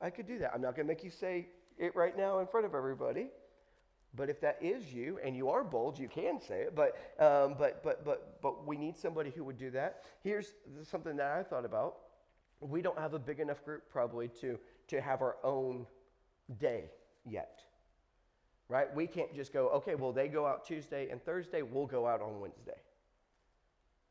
I 0.00 0.10
could 0.10 0.26
do 0.26 0.38
that. 0.40 0.50
I'm 0.52 0.60
not 0.60 0.74
going 0.74 0.86
to 0.86 0.92
make 0.92 1.04
you 1.04 1.10
say 1.10 1.46
it 1.78 1.94
right 1.94 2.16
now 2.16 2.40
in 2.40 2.46
front 2.48 2.66
of 2.66 2.74
everybody. 2.74 3.28
But 4.14 4.28
if 4.28 4.40
that 4.42 4.58
is 4.60 4.92
you, 4.92 5.18
and 5.24 5.34
you 5.34 5.48
are 5.48 5.64
bold, 5.64 5.98
you 5.98 6.08
can 6.08 6.38
say 6.38 6.62
it. 6.62 6.74
But, 6.74 6.96
um, 7.18 7.54
but, 7.58 7.82
but, 7.82 8.04
but, 8.04 8.42
but 8.42 8.66
we 8.66 8.76
need 8.76 8.96
somebody 8.96 9.30
who 9.30 9.42
would 9.44 9.56
do 9.56 9.70
that. 9.70 10.02
Here's 10.22 10.54
something 10.82 11.16
that 11.16 11.30
I 11.30 11.42
thought 11.42 11.64
about. 11.64 11.96
We 12.60 12.82
don't 12.82 12.98
have 12.98 13.14
a 13.14 13.18
big 13.18 13.40
enough 13.40 13.64
group 13.64 13.84
probably 13.90 14.28
to, 14.40 14.58
to 14.88 15.00
have 15.00 15.22
our 15.22 15.36
own 15.42 15.86
day 16.58 16.90
yet. 17.24 17.62
Right? 18.68 18.94
We 18.94 19.06
can't 19.06 19.34
just 19.34 19.52
go, 19.52 19.68
okay, 19.68 19.94
well, 19.94 20.12
they 20.12 20.28
go 20.28 20.46
out 20.46 20.66
Tuesday 20.66 21.08
and 21.08 21.22
Thursday, 21.24 21.62
we'll 21.62 21.86
go 21.86 22.06
out 22.06 22.20
on 22.20 22.38
Wednesday. 22.40 22.80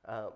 Um, 0.05 0.31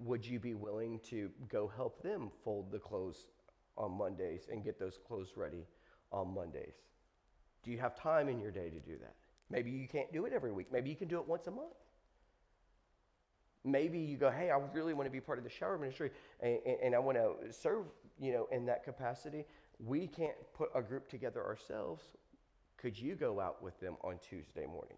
would 0.00 0.26
you 0.26 0.40
be 0.40 0.54
willing 0.54 1.00
to 1.10 1.30
go 1.48 1.70
help 1.74 2.02
them 2.02 2.30
fold 2.44 2.72
the 2.72 2.78
clothes 2.78 3.28
on 3.76 3.92
Mondays 3.92 4.48
and 4.50 4.64
get 4.64 4.78
those 4.78 4.98
clothes 5.06 5.32
ready 5.36 5.64
on 6.10 6.34
Mondays? 6.34 6.74
Do 7.64 7.70
you 7.70 7.78
have 7.78 7.94
time 7.94 8.28
in 8.28 8.40
your 8.40 8.50
day 8.50 8.70
to 8.70 8.80
do 8.80 8.98
that? 9.00 9.14
Maybe 9.50 9.70
you 9.70 9.86
can't 9.86 10.12
do 10.12 10.24
it 10.24 10.32
every 10.32 10.52
week. 10.52 10.72
Maybe 10.72 10.90
you 10.90 10.96
can 10.96 11.08
do 11.08 11.18
it 11.18 11.28
once 11.28 11.46
a 11.46 11.50
month. 11.50 11.74
Maybe 13.64 13.98
you 13.98 14.16
go, 14.16 14.30
hey, 14.30 14.50
I 14.50 14.58
really 14.72 14.92
want 14.92 15.06
to 15.06 15.10
be 15.10 15.20
part 15.20 15.38
of 15.38 15.44
the 15.44 15.50
shower 15.50 15.78
ministry 15.78 16.10
and, 16.40 16.58
and, 16.66 16.76
and 16.82 16.94
I 16.94 16.98
want 16.98 17.16
to 17.16 17.52
serve, 17.52 17.84
you 18.18 18.32
know, 18.32 18.48
in 18.50 18.66
that 18.66 18.82
capacity. 18.84 19.44
We 19.78 20.08
can't 20.08 20.34
put 20.54 20.70
a 20.74 20.82
group 20.82 21.08
together 21.08 21.44
ourselves. 21.44 22.02
Could 22.76 22.98
you 22.98 23.14
go 23.14 23.38
out 23.38 23.62
with 23.62 23.78
them 23.78 23.96
on 24.02 24.18
Tuesday 24.28 24.66
morning? 24.66 24.96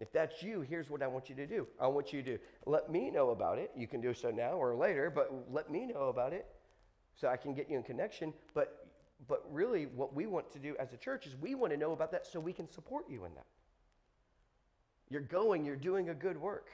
If 0.00 0.12
that's 0.12 0.42
you, 0.42 0.62
here's 0.62 0.90
what 0.90 1.02
I 1.02 1.06
want 1.06 1.28
you 1.28 1.36
to 1.36 1.46
do. 1.46 1.68
I 1.80 1.86
want 1.86 2.12
you 2.12 2.22
to 2.24 2.38
let 2.66 2.90
me 2.90 3.10
know 3.10 3.30
about 3.30 3.58
it. 3.58 3.70
You 3.76 3.86
can 3.86 4.00
do 4.00 4.12
so 4.12 4.30
now 4.30 4.52
or 4.54 4.74
later, 4.74 5.08
but 5.08 5.30
let 5.52 5.70
me 5.70 5.86
know 5.86 6.08
about 6.08 6.32
it 6.32 6.46
so 7.14 7.28
I 7.28 7.36
can 7.36 7.54
get 7.54 7.70
you 7.70 7.76
in 7.76 7.84
connection. 7.84 8.34
But 8.54 8.88
but 9.28 9.44
really, 9.50 9.86
what 9.86 10.14
we 10.14 10.26
want 10.26 10.52
to 10.52 10.58
do 10.58 10.76
as 10.78 10.92
a 10.92 10.96
church 10.96 11.26
is 11.26 11.34
we 11.40 11.54
want 11.54 11.72
to 11.72 11.76
know 11.76 11.92
about 11.92 12.10
that 12.12 12.26
so 12.26 12.40
we 12.40 12.52
can 12.52 12.70
support 12.70 13.04
you 13.08 13.24
in 13.24 13.34
that. 13.34 13.46
You're 15.08 15.20
going, 15.20 15.64
you're 15.64 15.76
doing 15.76 16.08
a 16.08 16.14
good 16.14 16.36
work. 16.36 16.68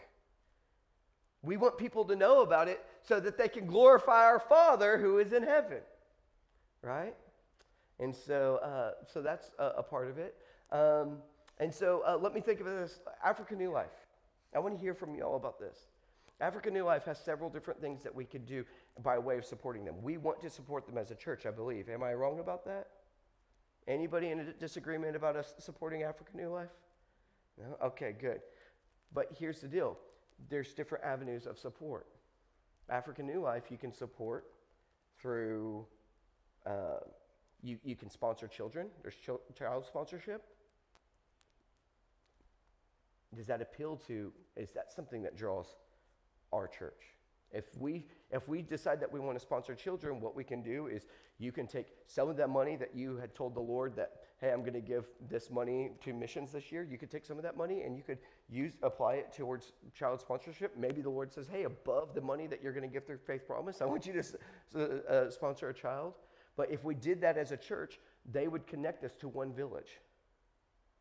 We 1.42 1.56
want 1.56 1.78
people 1.78 2.04
to 2.06 2.16
know 2.16 2.42
about 2.42 2.68
it 2.68 2.84
so 3.02 3.20
that 3.20 3.38
they 3.38 3.48
can 3.48 3.66
glorify 3.66 4.24
our 4.24 4.40
Father 4.40 4.98
who 4.98 5.18
is 5.18 5.32
in 5.32 5.42
heaven, 5.42 5.78
right? 6.82 7.14
And 7.98 8.14
so, 8.14 8.60
uh, 8.62 9.04
so 9.12 9.22
that's 9.22 9.50
a, 9.58 9.66
a, 9.78 9.82
part 9.82 10.08
of 10.08 10.18
it. 10.18 10.36
Um, 10.70 11.18
and 11.58 11.72
so, 11.72 12.02
uh, 12.06 12.18
let 12.20 12.34
me 12.34 12.40
think 12.40 12.60
of 12.60 12.66
this 12.66 13.00
African 13.24 13.58
New 13.58 13.70
Life. 13.70 13.88
I 14.54 14.58
want 14.58 14.74
to 14.74 14.80
hear 14.80 14.94
from 14.94 15.14
you 15.14 15.22
all 15.22 15.36
about 15.36 15.58
this. 15.58 15.76
African 16.40 16.72
New 16.72 16.84
Life 16.84 17.04
has 17.04 17.18
several 17.18 17.50
different 17.50 17.80
things 17.80 18.02
that 18.02 18.14
we 18.14 18.24
could 18.24 18.46
do 18.46 18.64
by 19.02 19.18
way 19.18 19.38
of 19.38 19.44
supporting 19.44 19.84
them. 19.84 19.96
We 20.02 20.16
want 20.16 20.40
to 20.42 20.50
support 20.50 20.86
them 20.86 20.98
as 20.98 21.10
a 21.10 21.14
church, 21.14 21.46
I 21.46 21.50
believe. 21.50 21.88
Am 21.88 22.02
I 22.02 22.14
wrong 22.14 22.40
about 22.40 22.64
that? 22.66 22.88
Anybody 23.88 24.30
in 24.30 24.54
disagreement 24.58 25.16
about 25.16 25.36
us 25.36 25.54
supporting 25.58 26.02
African 26.02 26.38
New 26.40 26.50
Life? 26.50 26.70
No? 27.58 27.76
Okay, 27.86 28.14
good. 28.18 28.40
But 29.12 29.28
here's 29.38 29.60
the 29.60 29.68
deal 29.68 29.98
there's 30.48 30.72
different 30.72 31.04
avenues 31.04 31.46
of 31.46 31.58
support. 31.58 32.06
African 32.88 33.26
New 33.26 33.40
Life, 33.40 33.64
you 33.70 33.76
can 33.76 33.92
support 33.92 34.46
through, 35.20 35.86
uh, 36.66 37.00
you, 37.62 37.78
you 37.84 37.94
can 37.94 38.10
sponsor 38.10 38.48
children, 38.48 38.88
there's 39.02 39.14
ch- 39.14 39.56
child 39.56 39.84
sponsorship. 39.86 40.42
Does 43.36 43.46
that 43.46 43.62
appeal 43.62 43.96
to, 44.08 44.32
is 44.56 44.70
that 44.72 44.90
something 44.90 45.22
that 45.22 45.36
draws 45.36 45.76
our 46.52 46.66
church. 46.66 47.14
If 47.52 47.64
we, 47.78 48.06
if 48.30 48.48
we 48.48 48.62
decide 48.62 49.00
that 49.00 49.12
we 49.12 49.18
want 49.18 49.36
to 49.36 49.40
sponsor 49.40 49.74
children, 49.74 50.20
what 50.20 50.36
we 50.36 50.44
can 50.44 50.62
do 50.62 50.86
is 50.86 51.06
you 51.38 51.50
can 51.50 51.66
take 51.66 51.86
some 52.06 52.28
of 52.28 52.36
that 52.36 52.48
money 52.48 52.76
that 52.76 52.94
you 52.94 53.16
had 53.16 53.34
told 53.34 53.54
the 53.54 53.60
Lord 53.60 53.96
that, 53.96 54.12
hey, 54.38 54.52
I'm 54.52 54.60
going 54.60 54.74
to 54.74 54.80
give 54.80 55.06
this 55.28 55.50
money 55.50 55.90
to 56.04 56.12
missions 56.12 56.52
this 56.52 56.70
year. 56.70 56.86
You 56.88 56.96
could 56.96 57.10
take 57.10 57.24
some 57.24 57.38
of 57.38 57.42
that 57.42 57.56
money 57.56 57.82
and 57.82 57.96
you 57.96 58.02
could 58.02 58.18
use, 58.48 58.74
apply 58.82 59.14
it 59.14 59.32
towards 59.32 59.72
child 59.94 60.20
sponsorship. 60.20 60.76
Maybe 60.76 61.02
the 61.02 61.10
Lord 61.10 61.32
says, 61.32 61.48
hey, 61.50 61.64
above 61.64 62.14
the 62.14 62.20
money 62.20 62.46
that 62.46 62.62
you're 62.62 62.72
going 62.72 62.88
to 62.88 62.92
give 62.92 63.06
through 63.06 63.18
Faith 63.18 63.46
Promise, 63.46 63.80
I 63.80 63.86
want 63.86 64.06
you 64.06 64.22
to 64.74 65.08
uh, 65.08 65.30
sponsor 65.30 65.68
a 65.70 65.74
child. 65.74 66.14
But 66.56 66.70
if 66.70 66.84
we 66.84 66.94
did 66.94 67.20
that 67.22 67.36
as 67.36 67.52
a 67.52 67.56
church, 67.56 67.98
they 68.30 68.46
would 68.46 68.66
connect 68.66 69.02
us 69.02 69.12
to 69.20 69.28
one 69.28 69.52
village. 69.52 69.98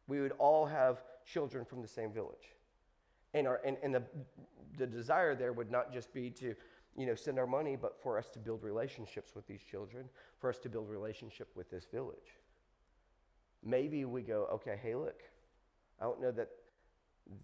We 0.07 0.21
would 0.21 0.33
all 0.39 0.65
have 0.65 1.03
children 1.25 1.63
from 1.65 1.81
the 1.81 1.88
same 1.88 2.12
village. 2.12 2.55
And, 3.34 3.48
our, 3.48 3.62
and, 3.65 3.78
and 3.84 3.94
the, 3.94 4.04
the 4.78 4.88
desire 4.88 5.36
there 5.36 5.54
would 5.54 5.72
not 5.72 5.94
just 5.94 6.13
be 6.13 6.30
to, 6.32 6.56
you 6.98 7.06
know, 7.06 7.15
send 7.15 7.38
our 7.38 7.48
money, 7.48 7.76
but 7.76 8.02
for 8.02 8.18
us 8.18 8.30
to 8.32 8.39
build 8.39 8.63
relationships 8.63 9.34
with 9.36 9.48
these 9.48 9.62
children, 9.62 10.06
for 10.39 10.50
us 10.50 10.58
to 10.60 10.70
build 10.70 10.89
relationship 10.89 11.50
with 11.56 11.70
this 11.70 11.86
village. 11.92 12.36
Maybe 13.63 14.06
we 14.06 14.22
go, 14.22 14.48
okay, 14.54 14.80
hey, 14.82 14.96
look, 14.96 15.22
I 16.02 16.06
don't 16.06 16.22
know 16.22 16.32
that 16.32 16.50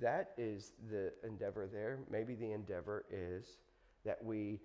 that 0.02 0.32
is 0.38 0.72
the 0.90 1.14
endeavor 1.24 1.68
there. 1.72 2.00
Maybe 2.10 2.36
the 2.36 2.52
endeavor 2.52 3.06
is 3.12 3.58
that 4.04 4.24
we 4.24 4.60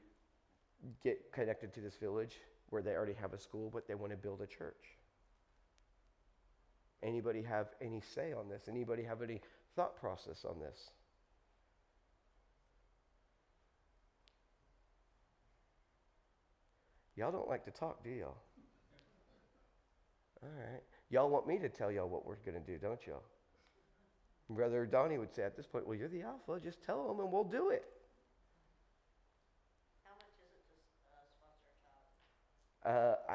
get 1.03 1.33
connected 1.33 1.75
to 1.75 1.81
this 1.81 1.97
village 1.97 2.37
where 2.71 2.83
they 2.83 2.93
already 2.93 3.15
have 3.15 3.35
a 3.35 3.39
school, 3.39 3.71
but 3.73 3.87
they 3.87 3.95
want 3.95 4.13
to 4.13 4.17
build 4.17 4.41
a 4.41 4.47
church. 4.47 4.97
Anybody 7.03 7.43
have 7.43 7.69
any 7.81 8.01
say 8.01 8.33
on 8.33 8.49
this? 8.49 8.65
Anybody 8.69 9.03
have 9.03 9.23
any 9.23 9.41
thought 9.75 9.99
process 9.99 10.45
on 10.49 10.59
this? 10.59 10.91
Y'all 17.21 17.31
don't 17.31 17.51
like 17.51 17.67
to 17.67 17.71
talk, 17.71 18.03
do 18.03 18.09
y'all? 18.09 18.39
All 20.43 20.49
right. 20.57 20.81
Y'all 21.11 21.29
want 21.29 21.47
me 21.47 21.59
to 21.59 21.69
tell 21.69 21.93
y'all 21.93 22.09
what 22.09 22.25
we're 22.25 22.37
going 22.47 22.55
to 22.55 22.67
do, 22.67 22.79
don't 22.79 23.07
y'all? 23.07 23.23
Brother 24.49 24.87
Donnie 24.87 25.19
would 25.19 25.35
say 25.35 25.43
at 25.43 25.55
this 25.55 25.67
point, 25.67 25.87
well, 25.87 25.99
you're 25.99 26.09
the 26.09 26.23
alpha. 26.23 26.59
Just 26.65 26.83
tell 26.83 27.07
them 27.07 27.21
and 27.21 27.31
we'll 27.31 27.45
do 27.45 27.69
it. 27.69 27.85
How 30.03 30.13
much 30.17 30.33
is 30.41 30.49
it 30.49 30.65
to 30.65 30.77
uh, 31.13 31.21
sponsor 31.37 31.77
a 32.87 32.95
child? 32.95 33.21
Uh, 33.29 33.33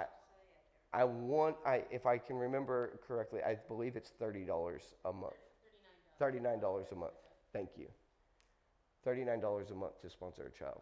I, 0.97 1.01
I 1.01 1.03
want, 1.03 1.55
I, 1.63 1.83
if 1.91 2.07
I 2.07 2.17
can 2.17 2.37
remember 2.37 2.99
correctly, 3.07 3.41
I 3.45 3.55
believe 3.67 3.95
it's 3.95 4.13
$30 4.19 4.47
a 5.05 5.13
month. 5.13 5.33
$39 6.19 6.91
a 6.91 6.95
month. 6.95 7.13
Thank 7.53 7.69
you. 7.77 7.85
$39 9.05 9.69
a 9.69 9.75
month 9.75 10.01
to 10.01 10.09
sponsor 10.09 10.51
a 10.51 10.57
child. 10.57 10.81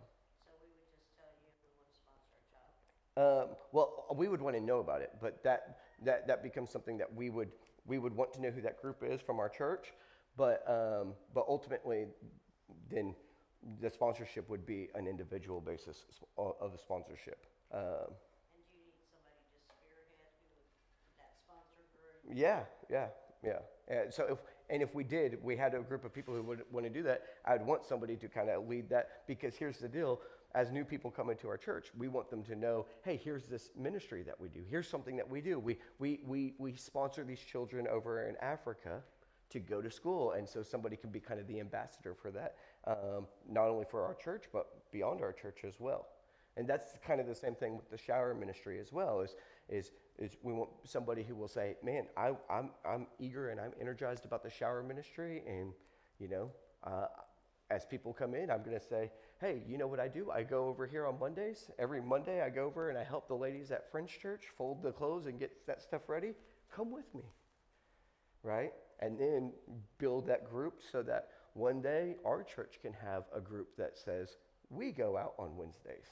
Um, 3.16 3.50
well, 3.72 4.06
we 4.16 4.28
would 4.28 4.42
want 4.42 4.56
to 4.56 4.62
know 4.62 4.80
about 4.80 5.02
it, 5.02 5.12
but 5.22 5.44
that, 5.44 5.78
that, 6.04 6.28
that 6.28 6.42
becomes 6.42 6.72
something 6.72 6.98
that 6.98 7.14
we 7.14 7.30
would, 7.30 7.50
we 7.86 8.00
would 8.00 8.16
want 8.16 8.34
to 8.34 8.42
know 8.42 8.50
who 8.50 8.62
that 8.62 8.82
group 8.82 9.04
is 9.04 9.22
from 9.22 9.40
our 9.40 9.50
church. 9.50 9.94
But, 10.36 10.64
um, 10.68 11.14
but 11.36 11.46
ultimately, 11.48 12.08
then 12.90 13.14
the 13.82 13.90
sponsorship 13.90 14.50
would 14.50 14.66
be 14.66 14.90
an 14.96 15.06
individual 15.08 15.62
basis 15.62 16.06
of 16.38 16.72
the 16.72 16.78
sponsorship. 16.78 17.46
Um, 17.72 17.80
And 17.80 18.16
do 18.52 18.58
you 18.74 18.82
need 18.82 18.94
somebody 19.14 19.38
to 19.54 19.60
spearhead 19.62 20.10
that 21.20 21.34
sponsor 21.46 21.86
group? 21.94 22.36
yeah, 22.36 22.62
yeah, 22.90 23.08
yeah. 23.44 23.60
And 23.88 24.12
so 24.12 24.26
if, 24.32 24.38
and 24.70 24.82
if 24.82 24.96
we 24.96 25.04
did, 25.04 25.38
we 25.44 25.56
had 25.56 25.76
a 25.76 25.80
group 25.82 26.04
of 26.04 26.14
people 26.14 26.34
who 26.34 26.42
would 26.44 26.64
want 26.72 26.86
to 26.86 26.90
do 26.90 27.04
that, 27.04 27.24
I'd 27.46 27.64
want 27.64 27.86
somebody 27.86 28.16
to 28.18 28.28
kind 28.28 28.50
of 28.50 28.68
lead 28.68 28.90
that 28.90 29.28
because 29.28 29.56
here's 29.56 29.78
the 29.78 29.88
deal 29.88 30.20
as 30.56 30.72
new 30.72 30.86
people 30.86 31.10
come 31.10 31.30
into 31.30 31.48
our 31.48 31.58
church, 31.58 31.92
we 31.98 32.08
want 32.08 32.30
them 32.30 32.44
to 32.44 32.56
know, 32.56 32.86
hey, 33.04 33.20
here's 33.22 33.46
this 33.48 33.72
ministry 33.76 34.24
that 34.24 34.40
we 34.40 34.50
do. 34.50 34.60
Here's 34.70 34.88
something 34.88 35.16
that 35.18 35.30
we 35.30 35.42
do. 35.42 35.60
We, 35.60 35.78
we, 36.00 36.20
we, 36.26 36.54
we 36.58 36.76
sponsor 36.76 37.24
these 37.24 37.40
children 37.40 37.88
over 37.88 38.28
in 38.28 38.36
Africa 38.42 39.02
to 39.50 39.60
go 39.60 39.82
to 39.82 39.90
school. 39.90 40.34
And 40.34 40.48
so 40.48 40.62
somebody 40.62 40.96
can 40.96 41.10
be 41.10 41.20
kind 41.20 41.40
of 41.40 41.48
the 41.48 41.60
ambassador 41.60 42.14
for 42.14 42.32
that, 42.32 42.56
um, 42.86 43.28
not 43.50 43.68
only 43.68 43.86
for 43.90 44.04
our 44.06 44.14
church, 44.14 44.46
but 44.52 44.92
beyond 44.92 45.22
our 45.22 45.34
church 45.34 45.60
as 45.68 45.80
well. 45.80 46.08
And 46.56 46.68
that's 46.68 46.98
kind 47.06 47.20
of 47.20 47.26
the 47.26 47.34
same 47.34 47.56
thing 47.56 47.76
with 47.76 47.90
the 47.90 47.98
shower 47.98 48.36
ministry 48.36 48.80
as 48.80 48.92
well, 48.92 49.22
is, 49.22 49.36
is 49.70 49.92
is 50.20 50.38
we 50.44 50.54
want 50.54 50.70
somebody 50.84 51.24
who 51.24 51.36
will 51.36 51.48
say, 51.48 51.76
"Man, 51.84 52.06
I, 52.16 52.34
I'm 52.48 52.70
I'm 52.88 53.08
eager 53.20 53.50
and 53.50 53.60
I'm 53.60 53.72
energized 53.82 54.26
about 54.26 54.44
the 54.44 54.52
shower 54.52 54.84
ministry." 54.84 55.42
And 55.48 55.74
you 56.20 56.28
know, 56.28 56.52
uh, 56.84 57.08
as 57.72 57.86
people 57.86 58.14
come 58.14 58.36
in, 58.36 58.52
I'm 58.52 58.62
going 58.62 58.80
to 58.80 58.86
say, 58.86 59.12
"Hey, 59.44 59.62
you 59.68 59.78
know 59.78 59.88
what 59.88 60.00
I 60.00 60.08
do? 60.08 60.32
I 60.32 60.42
go 60.44 60.68
over 60.68 60.88
here 60.88 61.06
on 61.06 61.20
Mondays. 61.20 61.70
Every 61.78 62.02
Monday, 62.02 62.42
I 62.42 62.50
go 62.50 62.64
over 62.64 62.90
and 62.90 62.98
I 62.98 63.04
help 63.04 63.28
the 63.28 63.36
ladies 63.36 63.72
at 63.72 63.92
French 63.92 64.18
Church 64.22 64.46
fold 64.58 64.82
the 64.82 64.94
clothes 64.94 65.26
and 65.26 65.38
get 65.38 65.68
that 65.68 65.82
stuff 65.82 66.08
ready. 66.08 66.34
Come 66.74 66.92
with 66.92 67.14
me." 67.14 67.26
Right? 68.42 68.72
And 69.02 69.20
then 69.20 69.52
build 69.98 70.28
that 70.28 70.50
group 70.50 70.80
so 70.90 71.04
that 71.04 71.28
one 71.56 71.82
day 71.82 72.16
our 72.24 72.42
church 72.42 72.80
can 72.82 72.94
have 72.94 73.26
a 73.36 73.42
group 73.42 73.76
that 73.76 73.98
says, 73.98 74.38
we 74.70 74.94
go 74.94 75.18
out 75.18 75.34
on 75.38 75.58
Wednesdays 75.58 76.08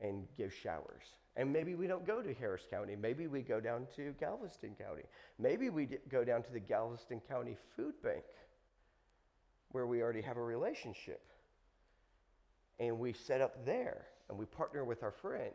and 0.00 0.28
give 0.36 0.54
showers. 0.54 1.16
And 1.34 1.52
maybe 1.52 1.74
we 1.74 1.88
don't 1.88 2.06
go 2.06 2.22
to 2.22 2.32
Harris 2.34 2.66
County. 2.70 2.94
Maybe 2.94 3.26
we 3.26 3.42
go 3.42 3.58
down 3.60 3.88
to 3.96 4.14
Galveston 4.20 4.76
County. 4.76 5.02
Maybe 5.40 5.70
we 5.70 5.98
go 6.08 6.22
down 6.22 6.44
to 6.44 6.52
the 6.52 6.60
Galveston 6.60 7.20
County 7.28 7.56
Food 7.74 7.94
Bank 8.00 8.22
where 9.72 9.88
we 9.88 10.02
already 10.02 10.20
have 10.20 10.36
a 10.36 10.42
relationship. 10.42 11.31
And 12.80 12.98
we 12.98 13.12
set 13.12 13.40
up 13.40 13.64
there 13.64 14.06
and 14.28 14.38
we 14.38 14.46
partner 14.46 14.84
with 14.84 15.02
our 15.02 15.12
friend 15.12 15.52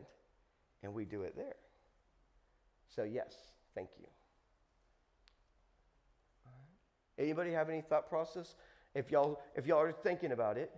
and 0.82 0.94
we 0.94 1.04
do 1.04 1.22
it 1.22 1.36
there. 1.36 1.56
So, 2.94 3.02
yes, 3.02 3.34
thank 3.74 3.90
you. 3.98 4.06
Anybody 7.18 7.52
have 7.52 7.68
any 7.68 7.80
thought 7.80 8.08
process? 8.08 8.54
If 8.94 9.10
y'all, 9.10 9.40
if 9.56 9.66
y'all 9.66 9.80
are 9.80 9.92
thinking 9.92 10.32
about 10.32 10.56
it, 10.56 10.70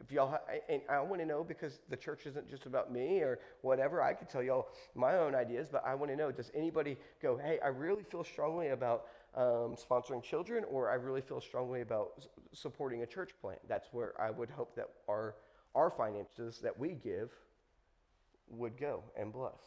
if 0.00 0.12
y'all, 0.12 0.38
and 0.68 0.82
I 0.88 1.00
want 1.00 1.20
to 1.20 1.26
know 1.26 1.42
because 1.42 1.80
the 1.88 1.96
church 1.96 2.26
isn't 2.26 2.48
just 2.48 2.66
about 2.66 2.92
me 2.92 3.20
or 3.20 3.38
whatever. 3.62 4.02
I 4.02 4.12
could 4.12 4.28
tell 4.28 4.42
y'all 4.42 4.68
my 4.94 5.16
own 5.16 5.34
ideas, 5.34 5.68
but 5.70 5.82
I 5.86 5.94
want 5.94 6.10
to 6.10 6.16
know: 6.16 6.30
Does 6.30 6.50
anybody 6.54 6.96
go, 7.22 7.36
"Hey, 7.36 7.58
I 7.64 7.68
really 7.68 8.02
feel 8.02 8.24
strongly 8.24 8.68
about 8.68 9.06
um, 9.34 9.74
sponsoring 9.76 10.22
children," 10.22 10.64
or 10.70 10.90
"I 10.90 10.94
really 10.94 11.22
feel 11.22 11.40
strongly 11.40 11.80
about 11.80 12.26
supporting 12.52 13.02
a 13.02 13.06
church 13.06 13.30
plant"? 13.40 13.60
That's 13.68 13.88
where 13.92 14.20
I 14.20 14.30
would 14.30 14.50
hope 14.50 14.76
that 14.76 14.90
our 15.08 15.36
our 15.76 15.90
finances 15.90 16.58
that 16.62 16.76
we 16.78 16.94
give 16.94 17.30
would 18.48 18.78
go 18.80 19.02
and 19.20 19.32
bless. 19.32 19.60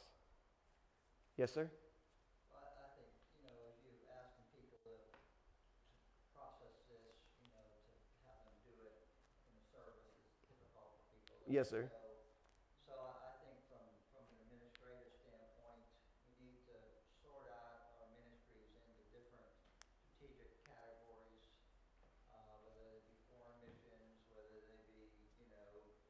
Yes, 1.38 1.54
sir. 1.54 1.70
Well, 2.50 2.60
I, 2.60 2.66
I 2.84 2.90
think, 2.98 3.14
you 3.38 3.46
know, 3.46 3.54
as 3.70 3.78
you 3.86 3.94
asking 4.10 4.44
people 4.58 4.82
to, 4.84 4.92
to 4.92 6.22
process 6.34 6.74
this, 6.90 7.16
you 7.40 7.48
know, 7.54 7.64
to 7.86 7.92
have 8.26 8.42
them 8.44 8.58
do 8.66 8.76
it 8.90 8.98
in 9.48 9.54
the 9.56 9.64
service 9.70 10.10
is 10.20 10.34
difficult 10.50 10.90
for 10.98 11.14
people. 11.14 11.38
to 11.46 11.48
Yes, 11.54 11.70
sir. 11.70 11.86
know. 11.88 12.18
So 12.90 12.94
I, 12.98 13.14
I 13.30 13.32
think 13.46 13.56
from, 13.70 13.86
from 14.12 14.26
an 14.34 14.38
administrative 14.50 15.14
standpoint, 15.24 15.86
we 16.28 16.34
need 16.44 16.60
to 16.68 16.78
sort 17.24 17.48
out 17.54 17.94
our 18.02 18.10
ministries 18.18 18.74
into 18.84 19.00
different 19.14 19.54
strategic 20.18 20.58
categories, 20.68 21.46
uh, 22.34 22.60
whether 22.66 22.84
they 22.90 23.00
be 23.08 23.16
foreign 23.32 23.62
missions, 23.64 24.20
whether 24.36 24.60
they 24.68 24.76
be, 24.92 25.08
you 25.40 25.48
know, 25.54 25.64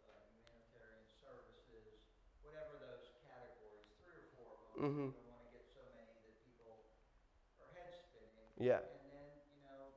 uh, 0.10 0.26
humanitarian 0.34 1.06
services, 1.22 2.02
whatever 2.42 2.82
those 2.82 3.14
categories, 3.30 3.86
three 4.02 4.26
or 4.42 4.58
four 4.90 4.98
of 4.98 4.98
them. 4.98 5.10
Mhm. 5.10 5.14
We 5.14 5.22
don't 5.22 5.38
wanna 5.38 5.52
get 5.54 5.66
so 5.70 5.82
many 5.94 6.14
that 6.18 6.36
people 6.42 6.90
are 7.62 7.70
head 7.74 7.94
spinning. 8.10 8.50
Yeah. 8.58 8.82
And 8.82 9.06
then, 9.14 9.30
you 9.54 9.62
know, 9.62 9.94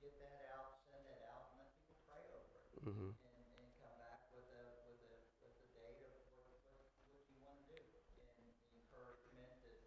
get 0.00 0.14
that 0.22 0.46
out, 0.54 0.78
send 0.86 1.02
that 1.10 1.22
out, 1.26 1.50
and 1.50 1.66
let 1.66 1.70
people 1.74 1.98
pray 2.06 2.22
over 2.30 2.54
it. 2.54 2.70
Mm-hmm. 2.86 3.10
And, 3.10 3.42
and 3.58 3.66
come 3.82 3.94
back 3.98 4.22
with 4.30 4.46
a, 4.54 4.62
with 4.86 5.02
a, 5.02 5.14
with 5.42 5.54
a 5.58 5.66
date 5.74 5.98
of 6.06 6.14
what, 6.30 6.46
what, 6.62 6.86
what 7.10 7.18
you 7.26 7.38
wanna 7.42 7.66
do. 7.66 7.82
And 8.22 8.38
the 8.38 8.78
encouragement 8.78 9.50
that 9.66 9.82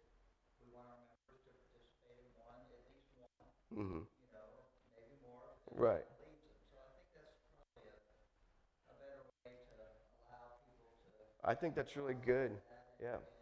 we 0.60 0.68
want 0.76 0.88
our 0.92 1.00
members 1.08 1.40
to 1.48 1.52
participate 1.64 2.20
in 2.20 2.28
one, 2.36 2.60
at 2.68 2.84
least 2.84 3.08
one, 3.16 3.32
Mm-hmm. 3.70 4.02
you 4.04 4.28
know, 4.34 4.50
maybe 4.92 5.14
more. 5.24 5.56
Right. 5.72 6.04
it 6.04 6.28
leads 6.42 6.66
them. 6.74 6.90
So 7.14 7.80
I 11.44 11.54
think 11.54 11.74
that's 11.74 11.96
really 11.96 12.14
good. 12.26 12.52
a 13.00 13.39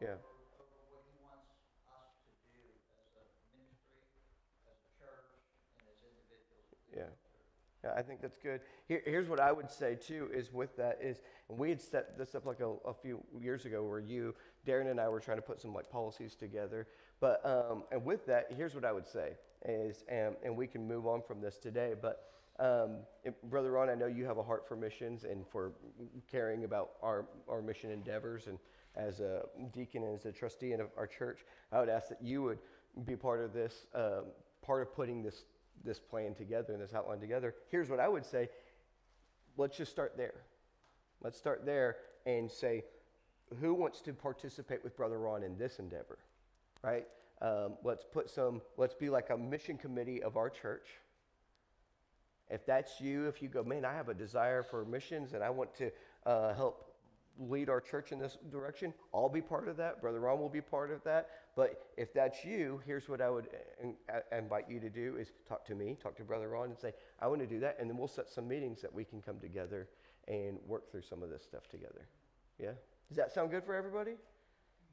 Yeah. 0.00 0.20
over, 0.20 0.60
over 0.60 0.82
what 0.92 1.04
He 1.08 1.16
wants 1.24 1.48
us 1.88 2.12
to 2.28 2.32
do 2.52 2.60
as 3.00 3.08
a 3.16 3.24
ministry, 3.56 4.04
as 4.68 4.76
a 4.76 4.90
church, 5.00 5.40
and 5.80 5.84
as 5.88 5.98
individuals. 6.04 6.68
Yeah. 6.92 7.12
Yeah, 7.84 7.92
I 7.96 8.02
think 8.02 8.20
that's 8.20 8.36
good. 8.36 8.60
Here, 8.88 9.02
here's 9.04 9.28
what 9.28 9.40
I 9.40 9.52
would 9.52 9.70
say 9.70 9.94
too 9.94 10.28
is 10.34 10.52
with 10.52 10.76
that 10.76 10.98
is, 11.00 11.22
and 11.48 11.58
we 11.58 11.70
had 11.70 11.80
set 11.80 12.18
this 12.18 12.34
up 12.34 12.44
like 12.44 12.60
a, 12.60 12.74
a 12.84 12.94
few 12.94 13.22
years 13.40 13.64
ago 13.64 13.82
where 13.84 14.00
you, 14.00 14.34
Darren 14.66 14.90
and 14.90 15.00
I 15.00 15.08
were 15.08 15.20
trying 15.20 15.38
to 15.38 15.42
put 15.42 15.60
some 15.60 15.72
like 15.72 15.88
policies 15.88 16.34
together. 16.34 16.88
But, 17.20 17.44
um, 17.46 17.84
and 17.92 18.04
with 18.04 18.26
that, 18.26 18.48
here's 18.56 18.74
what 18.74 18.84
I 18.84 18.92
would 18.92 19.06
say 19.06 19.32
is, 19.64 20.04
and, 20.08 20.34
and 20.44 20.56
we 20.56 20.66
can 20.66 20.86
move 20.86 21.06
on 21.06 21.22
from 21.22 21.40
this 21.40 21.58
today, 21.58 21.94
but 22.00 22.24
um, 22.58 22.96
Brother 23.44 23.72
Ron, 23.72 23.90
I 23.90 23.94
know 23.94 24.06
you 24.06 24.24
have 24.24 24.38
a 24.38 24.42
heart 24.42 24.66
for 24.66 24.76
missions 24.76 25.24
and 25.24 25.46
for 25.46 25.72
caring 26.30 26.64
about 26.64 26.92
our, 27.02 27.26
our 27.48 27.60
mission 27.60 27.90
endeavors. 27.90 28.46
And 28.46 28.58
as 28.96 29.20
a 29.20 29.42
deacon 29.72 30.02
and 30.02 30.14
as 30.14 30.24
a 30.26 30.32
trustee 30.32 30.72
in 30.72 30.80
our 30.96 31.06
church, 31.06 31.40
I 31.72 31.80
would 31.80 31.88
ask 31.88 32.08
that 32.08 32.22
you 32.22 32.42
would 32.42 32.58
be 33.04 33.16
part 33.16 33.40
of 33.40 33.52
this, 33.52 33.86
um, 33.94 34.24
part 34.62 34.82
of 34.82 34.94
putting 34.94 35.22
this, 35.22 35.44
this 35.84 35.98
plan 35.98 36.34
together 36.34 36.72
and 36.72 36.82
this 36.82 36.94
outline 36.94 37.20
together. 37.20 37.54
Here's 37.70 37.90
what 37.90 38.00
I 38.00 38.08
would 38.08 38.24
say 38.24 38.48
let's 39.56 39.76
just 39.76 39.90
start 39.90 40.16
there. 40.16 40.42
Let's 41.22 41.38
start 41.38 41.64
there 41.64 41.96
and 42.26 42.50
say, 42.50 42.84
who 43.60 43.74
wants 43.74 44.00
to 44.02 44.12
participate 44.12 44.82
with 44.82 44.96
Brother 44.96 45.18
Ron 45.18 45.42
in 45.42 45.56
this 45.56 45.78
endeavor? 45.78 46.18
Right? 46.82 47.06
Um, 47.40 47.74
let's 47.84 48.04
put 48.04 48.28
some, 48.28 48.60
let's 48.76 48.94
be 48.94 49.08
like 49.08 49.30
a 49.30 49.36
mission 49.36 49.76
committee 49.78 50.22
of 50.22 50.36
our 50.36 50.50
church. 50.50 50.88
If 52.48 52.64
that's 52.64 53.00
you, 53.00 53.26
if 53.26 53.42
you 53.42 53.48
go, 53.48 53.62
man, 53.64 53.84
I 53.84 53.92
have 53.92 54.08
a 54.08 54.14
desire 54.14 54.62
for 54.62 54.84
missions 54.84 55.32
and 55.32 55.42
I 55.42 55.50
want 55.50 55.74
to 55.76 55.90
uh, 56.24 56.54
help 56.54 56.95
lead 57.38 57.68
our 57.68 57.80
church 57.80 58.12
in 58.12 58.18
this 58.18 58.38
direction, 58.50 58.92
I'll 59.14 59.28
be 59.28 59.40
part 59.40 59.68
of 59.68 59.76
that. 59.76 60.00
Brother 60.00 60.20
Ron 60.20 60.38
will 60.38 60.48
be 60.48 60.60
part 60.60 60.90
of 60.90 61.02
that. 61.04 61.30
But 61.54 61.86
if 61.96 62.12
that's 62.12 62.44
you, 62.44 62.80
here's 62.86 63.08
what 63.08 63.20
I 63.20 63.30
would 63.30 63.48
in- 63.82 63.96
invite 64.32 64.68
you 64.68 64.80
to 64.80 64.90
do 64.90 65.16
is 65.18 65.32
talk 65.48 65.64
to 65.66 65.74
me, 65.74 65.96
talk 66.02 66.16
to 66.16 66.22
Brother 66.22 66.48
Ron 66.48 66.70
and 66.70 66.78
say, 66.78 66.92
I 67.20 67.26
want 67.26 67.40
to 67.40 67.46
do 67.46 67.60
that. 67.60 67.76
And 67.80 67.88
then 67.88 67.96
we'll 67.96 68.08
set 68.08 68.28
some 68.28 68.48
meetings 68.48 68.80
that 68.82 68.92
we 68.92 69.04
can 69.04 69.20
come 69.20 69.38
together 69.38 69.88
and 70.28 70.58
work 70.66 70.90
through 70.90 71.02
some 71.02 71.22
of 71.22 71.30
this 71.30 71.42
stuff 71.42 71.68
together. 71.68 72.08
Yeah? 72.58 72.72
Does 73.08 73.16
that 73.16 73.32
sound 73.32 73.50
good 73.50 73.64
for 73.64 73.74
everybody? 73.74 74.14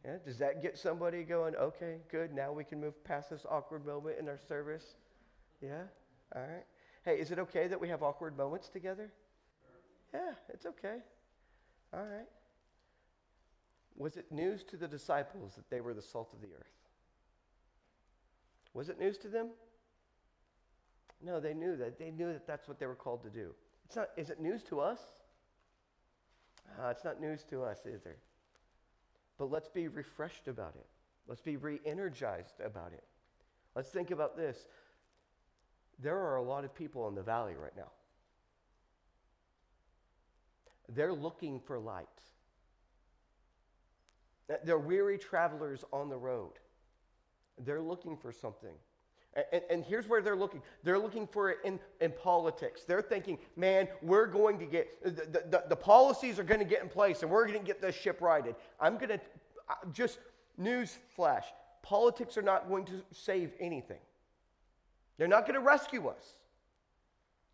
Yeah? 0.05 0.17
Does 0.25 0.37
that 0.39 0.61
get 0.61 0.77
somebody 0.77 1.23
going, 1.23 1.55
okay, 1.55 1.97
good, 2.11 2.33
now 2.33 2.51
we 2.51 2.63
can 2.63 2.79
move 2.79 3.03
past 3.03 3.29
this 3.29 3.45
awkward 3.49 3.85
moment 3.85 4.17
in 4.19 4.27
our 4.27 4.39
service? 4.47 4.95
Yeah? 5.61 5.83
All 6.35 6.41
right. 6.41 6.65
Hey, 7.05 7.15
is 7.15 7.31
it 7.31 7.39
okay 7.39 7.67
that 7.67 7.79
we 7.79 7.89
have 7.89 8.03
awkward 8.03 8.37
moments 8.37 8.69
together? 8.69 9.11
Yeah, 10.13 10.31
it's 10.49 10.65
okay. 10.65 10.97
All 11.93 12.03
right. 12.03 12.27
Was 13.95 14.17
it 14.17 14.31
news 14.31 14.63
to 14.65 14.77
the 14.77 14.87
disciples 14.87 15.53
that 15.55 15.69
they 15.69 15.81
were 15.81 15.93
the 15.93 16.01
salt 16.01 16.31
of 16.33 16.41
the 16.41 16.47
earth? 16.47 16.73
Was 18.73 18.89
it 18.89 18.99
news 18.99 19.17
to 19.19 19.27
them? 19.27 19.49
No, 21.23 21.39
they 21.39 21.53
knew 21.53 21.75
that. 21.77 21.99
They 21.99 22.11
knew 22.11 22.33
that 22.33 22.47
that's 22.47 22.67
what 22.67 22.79
they 22.79 22.87
were 22.87 22.95
called 22.95 23.21
to 23.23 23.29
do. 23.29 23.51
It's 23.85 23.95
not, 23.95 24.09
is 24.17 24.29
it 24.29 24.41
news 24.41 24.63
to 24.63 24.79
us? 24.79 24.99
Uh, 26.81 26.87
it's 26.87 27.03
not 27.03 27.21
news 27.21 27.43
to 27.49 27.63
us 27.63 27.79
either. 27.85 28.17
But 29.37 29.51
let's 29.51 29.69
be 29.69 29.87
refreshed 29.87 30.47
about 30.47 30.75
it. 30.75 30.87
Let's 31.27 31.41
be 31.41 31.57
re 31.57 31.79
energized 31.85 32.59
about 32.63 32.93
it. 32.93 33.03
Let's 33.75 33.89
think 33.89 34.11
about 34.11 34.35
this. 34.35 34.67
There 35.99 36.17
are 36.17 36.37
a 36.37 36.43
lot 36.43 36.65
of 36.65 36.75
people 36.75 37.07
in 37.07 37.15
the 37.15 37.23
valley 37.23 37.53
right 37.55 37.75
now. 37.75 37.91
They're 40.89 41.13
looking 41.13 41.59
for 41.59 41.79
light. 41.79 42.07
They're 44.63 44.79
weary 44.79 45.17
travelers 45.17 45.83
on 45.91 46.09
the 46.09 46.17
road. 46.17 46.53
They're 47.57 47.81
looking 47.81 48.17
for 48.17 48.31
something. 48.31 48.73
And, 49.51 49.63
and, 49.71 49.83
here's 49.83 50.07
where 50.07 50.21
they're 50.21 50.35
looking. 50.35 50.61
They're 50.83 50.99
looking 50.99 51.25
for 51.25 51.49
it 51.49 51.57
in, 51.63 51.79
in 52.01 52.11
politics. 52.11 52.83
They're 52.83 53.01
thinking, 53.01 53.39
man, 53.55 53.87
we're 54.03 54.27
going 54.27 54.59
to 54.59 54.65
get, 54.65 55.03
the, 55.03 55.43
the, 55.49 55.63
the 55.69 55.75
policies 55.75 56.37
are 56.37 56.43
going 56.43 56.59
to 56.59 56.65
get 56.65 56.83
in 56.83 56.89
place 56.89 57.23
and 57.23 57.31
we're 57.31 57.47
going 57.47 57.57
to 57.57 57.65
get 57.65 57.81
this 57.81 57.95
ship 57.95 58.21
righted. 58.21 58.55
I'm 58.79 58.97
going 58.97 59.09
to, 59.09 59.19
uh, 59.69 59.73
just 59.91 60.19
news 60.55 60.99
flash 61.15 61.45
politics 61.83 62.37
are 62.37 62.41
not 62.41 62.67
going 62.67 62.85
to 62.85 63.03
save 63.11 63.51
anything. 63.59 63.99
They're 65.17 65.27
not 65.27 65.45
going 65.45 65.59
to 65.59 65.65
rescue 65.65 66.07
us. 66.07 66.23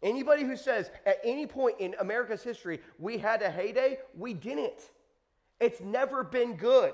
Anybody 0.01 0.43
who 0.43 0.55
says 0.55 0.91
at 1.05 1.19
any 1.23 1.45
point 1.45 1.79
in 1.79 1.95
America's 1.99 2.43
history 2.43 2.79
we 2.97 3.17
had 3.17 3.41
a 3.41 3.51
heyday, 3.51 3.99
we 4.17 4.33
didn't. 4.33 4.91
It's 5.59 5.81
never 5.81 6.23
been 6.23 6.55
good. 6.55 6.93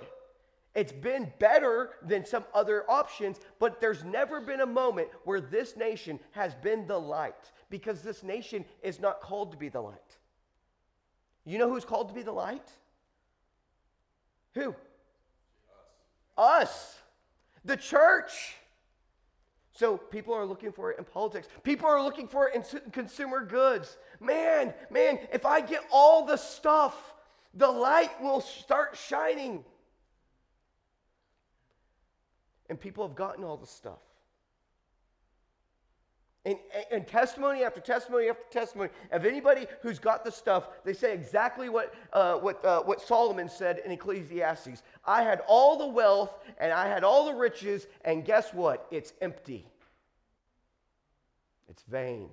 It's 0.74 0.92
been 0.92 1.32
better 1.40 1.92
than 2.06 2.26
some 2.26 2.44
other 2.54 2.84
options, 2.90 3.40
but 3.60 3.80
there's 3.80 4.04
never 4.04 4.42
been 4.42 4.60
a 4.60 4.66
moment 4.66 5.08
where 5.24 5.40
this 5.40 5.78
nation 5.78 6.20
has 6.32 6.54
been 6.56 6.86
the 6.86 7.00
light 7.00 7.52
because 7.70 8.02
this 8.02 8.24
nation 8.24 8.66
is 8.84 9.00
not 9.00 9.22
called 9.22 9.52
to 9.52 9.58
be 9.58 9.70
the 9.70 9.80
light. 9.80 10.18
You 11.46 11.60
know 11.60 11.70
who's 11.70 11.86
called 11.86 12.10
to 12.10 12.14
be 12.14 12.24
the 12.24 12.32
light? 12.32 12.68
Who? 14.56 14.76
Us. 16.38 16.68
Us. 16.68 16.98
The 17.64 17.78
church. 17.78 18.56
So 19.76 19.98
people 19.98 20.34
are 20.34 20.46
looking 20.46 20.72
for 20.72 20.92
it 20.92 20.98
in 20.98 21.04
politics. 21.04 21.50
People 21.64 21.88
are 21.88 22.02
looking 22.02 22.30
for 22.30 22.48
it 22.48 22.56
in 22.56 22.92
consumer 22.92 23.44
goods. 23.44 23.98
Man, 24.22 24.74
man, 24.90 25.20
if 25.34 25.46
I 25.46 25.60
get 25.60 25.82
all 25.92 26.26
the 26.26 26.38
stuff, 26.38 27.14
the 27.54 27.68
light 27.68 28.22
will 28.22 28.40
start 28.40 28.98
shining. 28.98 29.66
And 32.70 32.80
people 32.80 33.06
have 33.06 33.18
gotten 33.18 33.44
all 33.44 33.58
the 33.58 33.68
stuff. 33.68 34.00
And, 36.46 36.58
and, 36.92 37.08
testimony 37.08 37.64
after 37.64 37.80
testimony 37.80 38.30
after 38.30 38.44
testimony 38.52 38.92
of 39.12 39.26
anybody 39.26 39.66
who's 39.82 39.98
got 39.98 40.24
the 40.24 40.32
stuff, 40.32 40.68
they 40.84 40.94
say 40.94 41.12
exactly 41.12 41.70
what, 41.70 41.92
uh, 42.14 42.36
what, 42.36 42.64
uh, 42.64 42.84
what 42.84 43.02
Solomon 43.02 43.50
said 43.50 43.82
in 43.84 43.92
Ecclesiastes. 43.92 44.84
I 45.06 45.24
had 45.24 45.42
all 45.48 45.76
the 45.76 45.88
wealth 45.88 46.38
and 46.60 46.72
I 46.72 46.88
had 46.88 47.04
all 47.04 47.26
the 47.26 47.34
riches, 47.34 47.88
and 48.04 48.24
guess 48.24 48.54
what? 48.54 48.86
It's 48.92 49.14
empty. 49.22 49.66
It's 51.68 51.82
vain. 51.84 52.30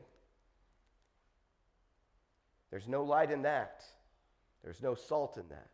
There's 2.71 2.89
no 2.89 3.05
light 3.05 3.31
in 3.31 3.43
that, 3.43 3.83
there's 4.63 4.83
no 4.83 4.95
salt 4.95 5.39
in 5.39 5.49
that. 5.49 5.69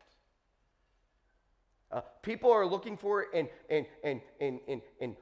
Uh, 1.91 2.03
people 2.23 2.53
are 2.53 2.67
looking 2.67 2.97
for 2.97 3.23
it 3.23 3.29
in, 3.33 3.49
in, 3.69 3.87
in, 4.05 4.21
in, 4.39 4.61
in, 4.69 4.83
in 5.01 5.17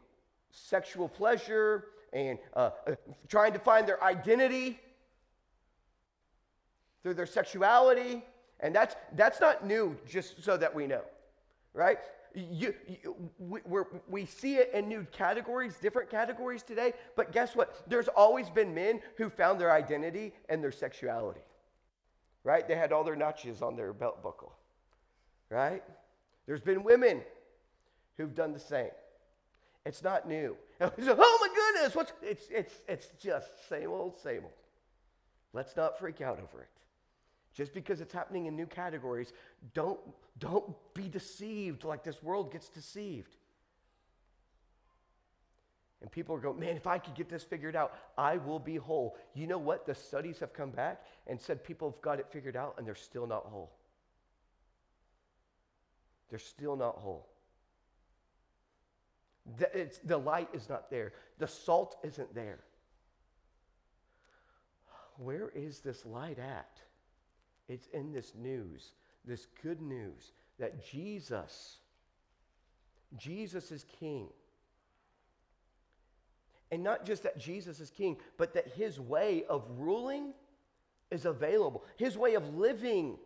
sexual 0.51 1.09
pleasure 1.09 1.87
and 2.13 2.39
uh, 2.55 2.71
uh, 2.87 2.95
trying 3.29 3.53
to 3.53 3.59
find 3.59 3.87
their 3.87 4.03
identity 4.03 4.79
through 7.03 7.15
their 7.15 7.27
sexuality. 7.27 8.25
And 8.61 8.75
that's, 8.75 8.97
that's 9.15 9.41
not 9.41 9.67
new, 9.67 9.97
just 10.09 10.43
so 10.43 10.57
that 10.57 10.75
we 10.75 10.87
know, 10.87 11.03
right? 11.75 11.99
You, 12.35 12.75
you, 12.89 13.31
we, 13.39 13.61
we 14.09 14.27
see 14.27 14.57
it 14.57 14.71
in 14.75 14.89
new 14.89 15.07
categories, 15.13 15.77
different 15.81 16.11
categories 16.11 16.63
today, 16.63 16.95
but 17.15 17.33
guess 17.33 17.55
what? 17.55 17.89
There's 17.89 18.09
always 18.09 18.51
been 18.51 18.75
men 18.75 19.01
who 19.17 19.31
found 19.31 19.61
their 19.61 19.73
identity 19.73 20.33
and 20.49 20.63
their 20.63 20.73
sexuality, 20.73 21.41
right? 22.45 22.67
They 22.67 22.77
had 22.77 22.93
all 22.93 23.05
their 23.05 23.17
notches 23.17 23.63
on 23.63 23.77
their 23.77 23.93
belt 23.93 24.23
buckle, 24.23 24.53
right? 25.49 25.83
There's 26.47 26.61
been 26.61 26.83
women 26.83 27.23
who've 28.17 28.35
done 28.35 28.53
the 28.53 28.59
same. 28.59 28.91
It's 29.85 30.03
not 30.03 30.29
new. 30.29 30.57
oh 30.81 30.91
my 30.99 31.49
goodness, 31.77 31.95
what's 31.95 32.13
it's 32.23 32.47
it's 32.51 32.75
it's 32.89 33.09
just 33.21 33.69
same 33.69 33.91
old, 33.91 34.19
same 34.19 34.43
old. 34.43 34.53
Let's 35.53 35.77
not 35.77 35.99
freak 35.99 36.21
out 36.21 36.39
over 36.39 36.63
it. 36.63 36.69
Just 37.55 37.73
because 37.73 38.01
it's 38.01 38.13
happening 38.13 38.47
in 38.47 38.57
new 38.57 38.67
categories, 38.67 39.33
don't 39.75 39.99
don't 40.39 40.75
be 40.95 41.09
deceived 41.09 41.85
like 41.85 42.05
this 42.05 42.23
world 42.23 42.53
gets 42.53 42.69
deceived. 42.69 43.37
And 46.03 46.13
people 46.13 46.35
are 46.37 46.39
going, 46.39 46.61
man, 46.61 46.77
if 46.77 46.87
I 46.87 46.99
could 46.99 47.15
get 47.15 47.31
this 47.31 47.43
figured 47.43 47.75
out, 47.75 47.95
I 48.19 48.37
will 48.37 48.59
be 48.59 48.77
whole. 48.77 49.17
You 49.35 49.47
know 49.47 49.57
what? 49.57 49.87
The 49.87 49.95
studies 49.95 50.39
have 50.41 50.53
come 50.53 50.71
back 50.71 51.03
and 51.27 51.41
said 51.41 51.65
people 51.65 51.91
have 51.91 52.03
got 52.03 52.21
it 52.21 52.27
figured 52.31 52.55
out 52.55 52.75
and 52.77 52.87
they're 52.87 52.95
still 52.95 53.27
not 53.27 53.47
whole. 53.47 53.73
They're 56.29 56.39
still 56.39 56.77
not 56.77 56.97
whole. 56.97 57.27
The, 59.59 59.91
the 60.05 60.19
light 60.19 60.49
is 60.53 60.69
not 60.69 60.91
there, 60.91 61.13
the 61.39 61.47
salt 61.47 61.97
isn't 62.03 62.35
there. 62.35 62.59
Where 65.19 65.51
is 65.55 65.81
this 65.81 66.05
light 66.05 66.39
at? 66.39 66.81
It's 67.69 67.87
in 67.89 68.13
this 68.13 68.33
news, 68.35 68.93
this 69.25 69.47
good 69.63 69.81
news 69.81 70.33
that 70.59 70.85
Jesus, 70.85 71.79
Jesus 73.17 73.71
is 73.71 73.85
king. 73.99 74.29
And 76.71 76.83
not 76.83 77.05
just 77.05 77.23
that 77.23 77.39
Jesus 77.39 77.81
is 77.81 77.91
king, 77.91 78.17
but 78.37 78.55
that 78.55 78.69
his 78.69 78.99
way 78.99 79.45
of 79.49 79.65
ruling 79.77 80.33
is 81.11 81.25
available. 81.25 81.85
His 81.97 82.19
way 82.19 82.35
of 82.35 82.57
living 82.57 83.19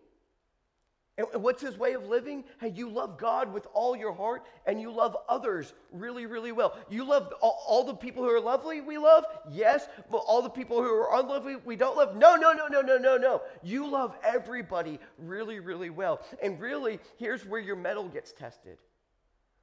and 1.33 1.43
what's 1.43 1.63
his 1.63 1.77
way 1.77 1.93
of 1.95 2.07
living? 2.07 2.45
Hey, 2.61 2.69
you 2.71 2.89
love 2.89 3.19
God 3.19 3.53
with 3.53 3.67
all 3.75 3.97
your 3.97 4.13
heart 4.13 4.47
and 4.67 4.81
you 4.81 4.91
love 4.91 5.17
others 5.29 5.75
really, 5.93 6.27
really 6.27 6.53
well. 6.53 6.77
You 6.89 7.05
love 7.05 7.33
all, 7.41 7.63
all, 7.67 7.85
the 7.85 7.95
people 7.95 8.23
who 8.23 8.31
are 8.31 8.41
lovely, 8.41 8.81
we 8.81 8.97
love, 8.99 9.25
yes, 9.51 9.89
but 10.11 10.19
all 10.19 10.43
the 10.43 10.49
people 10.49 10.83
who 10.83 10.89
are 10.89 11.19
unlovely, 11.21 11.57
we 11.57 11.77
don't 11.77 11.97
love. 11.97 12.17
No, 12.17 12.37
no, 12.37 12.53
no, 12.53 12.69
no, 12.69 12.81
no, 12.81 12.97
no, 12.97 13.17
no. 13.17 13.43
You 13.63 13.89
love 13.89 14.17
everybody 14.23 14.99
really, 15.19 15.61
really 15.61 15.91
well. 15.91 16.21
And 16.43 16.61
really, 16.61 17.01
here's 17.19 17.45
where 17.45 17.61
your 17.61 17.77
mettle 17.77 18.09
gets 18.09 18.33
tested 18.33 18.79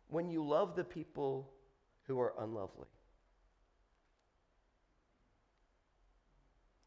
when 0.09 0.29
you 0.29 0.45
love 0.45 0.75
the 0.75 0.83
people 0.83 1.49
who 2.07 2.19
are 2.19 2.33
unlovely. 2.39 2.87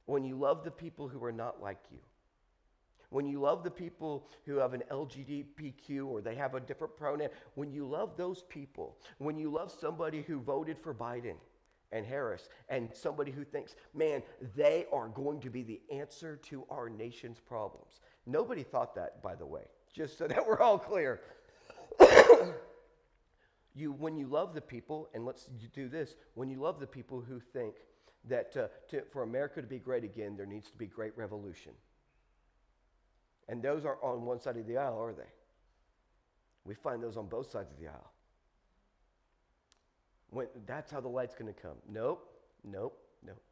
When 0.07 0.25
you 0.25 0.37
love 0.37 0.64
the 0.64 0.71
people 0.71 1.09
who 1.09 1.23
are 1.25 1.33
not 1.33 1.62
like 1.62 1.79
you 1.91 1.99
when 3.11 3.26
you 3.26 3.40
love 3.40 3.62
the 3.62 3.70
people 3.70 4.26
who 4.46 4.56
have 4.56 4.72
an 4.72 4.82
LGBTQ 4.90 6.06
or 6.06 6.20
they 6.20 6.36
have 6.36 6.54
a 6.54 6.61
different 6.61 6.96
pronoun, 6.96 7.28
when 7.54 7.70
you 7.72 7.86
love 7.86 8.16
those 8.16 8.44
people, 8.48 8.96
when 9.18 9.36
you 9.36 9.50
love 9.50 9.70
somebody 9.70 10.22
who 10.22 10.40
voted 10.40 10.78
for 10.78 10.94
Biden 10.94 11.34
and 11.92 12.06
Harris 12.06 12.48
and 12.68 12.88
somebody 12.92 13.32
who 13.32 13.44
thinks, 13.44 13.74
man, 13.94 14.22
they 14.56 14.86
are 14.92 15.08
going 15.08 15.40
to 15.40 15.50
be 15.50 15.62
the 15.62 15.80
answer 15.92 16.36
to 16.36 16.64
our 16.70 16.88
nation's 16.88 17.40
problems. 17.40 18.00
Nobody 18.26 18.62
thought 18.62 18.94
that, 18.94 19.22
by 19.22 19.34
the 19.34 19.46
way, 19.46 19.64
just 19.92 20.16
so 20.16 20.26
that 20.28 20.46
we're 20.46 20.61
all 20.61 20.78
clear. 20.78 21.20
you, 23.74 23.92
when 23.92 24.16
you 24.16 24.28
love 24.28 24.54
the 24.54 24.61
people, 24.61 25.08
and 25.14 25.26
let's 25.26 25.48
do 25.74 25.88
this, 25.88 26.14
when 26.34 26.48
you 26.48 26.61
love 26.61 26.78
the 26.78 26.86
people 26.86 27.20
who 27.20 27.40
think 27.40 27.74
that 28.28 28.56
uh, 28.56 28.68
to, 28.88 29.02
for 29.11 29.22
America 29.22 29.61
to 29.61 29.66
be 29.66 29.78
great 29.78 30.04
again, 30.04 30.36
there 30.36 30.46
needs 30.46 30.70
to 30.70 30.76
be 30.76 30.86
great 30.86 31.16
revolution. 31.16 31.72
And 33.51 33.61
those 33.61 33.84
aren't 33.84 34.01
on 34.01 34.24
one 34.24 34.40
side 34.40 34.57
of 34.57 34.66
the 34.68 34.76
aisle, 34.76 35.03
are 35.03 35.12
they? 35.12 35.28
We 36.64 36.74
find 36.74 37.03
those 37.03 37.16
on 37.16 37.26
both 37.26 37.51
sides 37.51 37.72
of 37.72 37.80
the 37.80 37.88
aisle. 37.88 38.12
When, 40.30 40.46
that's 40.66 40.92
how 40.92 41.01
the 41.01 41.09
light's 41.09 41.34
going 41.34 41.53
to 41.53 41.61
come. 41.61 41.74
Nope, 41.92 42.24
nope, 42.62 42.96
nope. 43.26 43.42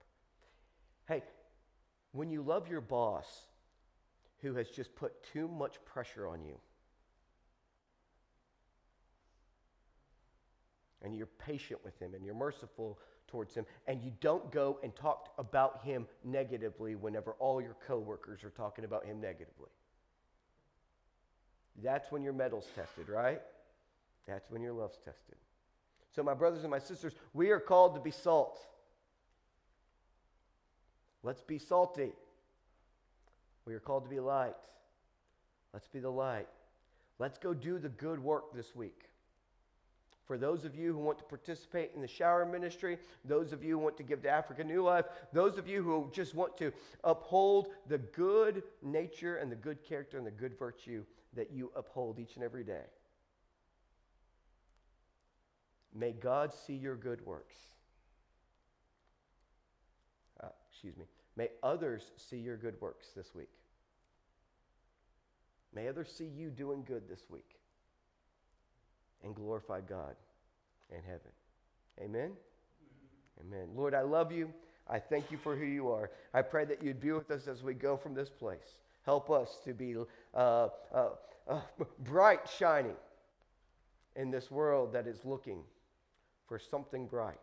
Hey, 1.09 1.24
when 2.12 2.30
you 2.30 2.42
love 2.42 2.68
your 2.68 2.80
boss 2.80 3.26
who 4.40 4.55
has 4.55 4.70
just 4.70 4.94
put 4.94 5.12
too 5.32 5.49
much 5.49 5.84
pressure 5.84 6.28
on 6.28 6.44
you, 6.44 6.55
and 11.03 11.16
you're 11.16 11.26
patient 11.26 11.80
with 11.84 11.99
him 12.01 12.14
and 12.14 12.24
you're 12.24 12.36
merciful 12.36 13.01
towards 13.26 13.53
him, 13.53 13.66
and 13.88 14.01
you 14.01 14.12
don't 14.20 14.53
go 14.53 14.78
and 14.84 14.94
talk 14.94 15.30
about 15.38 15.82
him 15.82 16.07
negatively 16.22 16.94
whenever 16.94 17.32
all 17.40 17.61
your 17.61 17.76
coworkers 17.84 18.44
are 18.44 18.51
talking 18.51 18.84
about 18.84 19.05
him 19.05 19.20
negatively. 19.20 19.70
That's 21.83 22.11
when 22.11 22.22
your 22.22 22.33
mettle's 22.33 22.66
tested, 22.74 23.09
right? 23.09 23.41
That's 24.26 24.51
when 24.51 24.62
your 24.62 24.72
love's 24.72 24.99
tested. 24.99 25.37
So, 26.14 26.22
my 26.22 26.35
brothers 26.35 26.62
and 26.62 26.70
my 26.70 26.79
sisters, 26.79 27.14
we 27.33 27.51
are 27.51 27.61
called 27.61 27.95
to 27.95 28.01
be 28.01 28.11
salt. 28.11 28.61
Let's 31.22 31.43
be 31.43 31.59
salty. 31.59 32.12
We 33.64 33.74
are 33.74 33.81
called 33.81 34.05
to 34.05 34.11
be 34.11 34.20
light. 34.20 34.55
Let's 35.72 35.89
be 35.89 36.01
the 36.01 36.11
light. 36.11 36.49
Let's 37.18 37.39
go 37.39 37.53
do 37.53 37.79
the 37.79 37.89
good 37.89 38.22
work 38.22 38.55
this 38.55 38.74
week. 38.74 39.09
For 40.26 40.37
those 40.37 40.64
of 40.64 40.76
you 40.76 40.93
who 40.93 40.99
want 40.99 41.18
to 41.18 41.24
participate 41.24 41.93
in 41.95 42.03
the 42.03 42.09
shower 42.09 42.45
ministry, 42.45 42.99
those 43.24 43.53
of 43.53 43.64
you 43.64 43.72
who 43.72 43.79
want 43.79 43.97
to 43.97 44.03
give 44.03 44.22
to 44.22 44.29
Africa 44.29 44.62
New 44.62 44.83
Life, 44.83 45.07
those 45.33 45.57
of 45.57 45.66
you 45.66 45.83
who 45.83 46.11
just 46.12 46.35
want 46.35 46.57
to 46.59 46.70
uphold 47.03 47.68
the 47.89 47.99
good 47.99 48.62
nature 48.83 49.37
and 49.37 49.51
the 49.51 49.57
good 49.57 49.83
character 49.83 50.18
and 50.18 50.26
the 50.26 50.31
good 50.31 50.59
virtue 50.59 51.03
that 51.35 51.51
you 51.53 51.70
uphold 51.76 52.18
each 52.18 52.35
and 52.37 52.45
every 52.45 52.64
day. 52.64 52.85
May 55.95 56.12
God 56.12 56.53
see 56.53 56.74
your 56.74 56.97
good 56.97 57.24
works. 57.24 57.57
Uh, 60.43 60.49
excuse 60.70 60.97
me. 60.97 61.05
May 61.37 61.49
others 61.62 62.11
see 62.16 62.39
your 62.39 62.57
good 62.57 62.81
works 62.81 63.09
this 63.16 63.35
week. 63.35 63.49
May 65.74 65.89
others 65.89 66.11
see 66.11 66.26
you 66.26 66.51
doing 66.51 66.85
good 66.87 67.09
this 67.09 67.26
week 67.29 67.57
and 69.22 69.35
glorify 69.35 69.81
God 69.81 70.14
in 70.91 71.03
heaven. 71.03 71.31
Amen? 72.01 72.33
Amen. 73.41 73.68
Lord, 73.74 73.95
I 73.95 74.03
love 74.03 74.33
you. 74.33 74.53
I 74.89 74.99
thank 74.99 75.31
you 75.31 75.39
for 75.39 75.55
who 75.55 75.64
you 75.64 75.91
are. 75.91 76.11
I 76.33 76.43
pray 76.43 76.64
that 76.64 76.83
you'd 76.83 77.01
be 77.01 77.12
with 77.12 77.31
us 77.31 77.47
as 77.47 77.62
we 77.62 77.74
go 77.74 77.97
from 77.97 78.14
this 78.14 78.31
place. 78.31 78.79
Help 79.09 79.30
us 79.30 79.56
to 79.64 79.72
be 79.72 79.96
uh, 80.34 80.68
uh, 80.94 81.09
uh, 81.48 81.61
bright 82.00 82.46
shining 82.59 82.96
in 84.16 84.30
this 84.30 84.50
world 84.50 84.92
that 84.92 85.06
is 85.06 85.24
looking 85.24 85.62
for 86.46 86.59
something 86.59 87.06
bright. 87.06 87.38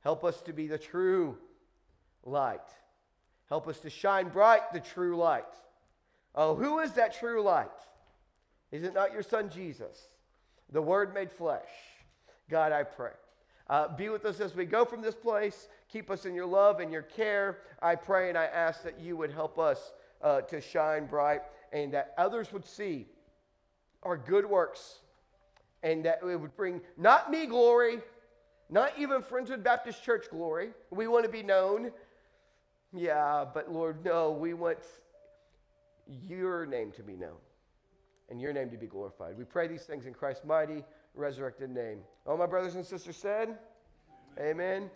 Help 0.00 0.24
us 0.24 0.40
to 0.40 0.54
be 0.54 0.68
the 0.68 0.78
true 0.78 1.36
light. 2.24 2.66
Help 3.50 3.68
us 3.68 3.78
to 3.80 3.90
shine 3.90 4.30
bright 4.30 4.72
the 4.72 4.80
true 4.80 5.18
light. 5.18 5.44
Oh, 6.34 6.54
who 6.54 6.78
is 6.78 6.92
that 6.92 7.18
true 7.18 7.42
light? 7.42 7.68
Is 8.72 8.84
it 8.84 8.94
not 8.94 9.12
your 9.12 9.22
son 9.22 9.50
Jesus, 9.50 10.00
the 10.72 10.80
Word 10.80 11.12
made 11.12 11.30
flesh? 11.30 11.68
God, 12.48 12.72
I 12.72 12.84
pray. 12.84 13.12
Uh, 13.68 13.94
be 13.94 14.08
with 14.08 14.24
us 14.24 14.40
as 14.40 14.54
we 14.54 14.64
go 14.64 14.86
from 14.86 15.02
this 15.02 15.14
place. 15.14 15.68
Keep 15.92 16.10
us 16.10 16.24
in 16.24 16.34
your 16.34 16.46
love 16.46 16.80
and 16.80 16.90
your 16.90 17.02
care. 17.02 17.58
I 17.82 17.96
pray 17.96 18.30
and 18.30 18.38
I 18.38 18.44
ask 18.46 18.82
that 18.82 18.98
you 18.98 19.14
would 19.18 19.30
help 19.30 19.58
us 19.58 19.92
uh, 20.22 20.40
to 20.42 20.60
shine 20.60 21.06
bright 21.06 21.42
and 21.72 21.92
that 21.92 22.14
others 22.18 22.52
would 22.52 22.64
see 22.64 23.06
our 24.02 24.16
good 24.16 24.46
works 24.46 25.00
and 25.82 26.04
that 26.04 26.20
it 26.22 26.36
would 26.36 26.56
bring 26.56 26.80
not 26.96 27.30
me 27.30 27.46
glory, 27.46 28.00
not 28.70 28.92
even 28.98 29.22
Friendswood 29.22 29.62
Baptist 29.62 30.02
Church 30.02 30.26
glory. 30.30 30.70
We 30.90 31.06
want 31.06 31.24
to 31.24 31.30
be 31.30 31.42
known. 31.42 31.92
Yeah, 32.92 33.44
but 33.52 33.70
Lord, 33.70 34.04
no, 34.04 34.30
we 34.30 34.54
want 34.54 34.78
your 36.06 36.66
name 36.66 36.92
to 36.92 37.02
be 37.02 37.14
known 37.14 37.36
and 38.28 38.40
your 38.40 38.52
name 38.52 38.70
to 38.70 38.76
be 38.76 38.86
glorified. 38.86 39.36
We 39.36 39.44
pray 39.44 39.68
these 39.68 39.82
things 39.82 40.06
in 40.06 40.14
Christ's 40.14 40.44
mighty, 40.44 40.82
resurrected 41.14 41.70
name. 41.70 41.98
All 42.26 42.36
my 42.36 42.46
brothers 42.46 42.74
and 42.74 42.84
sisters 42.84 43.16
said, 43.16 43.58
Amen. 44.38 44.50
Amen. 44.50 44.90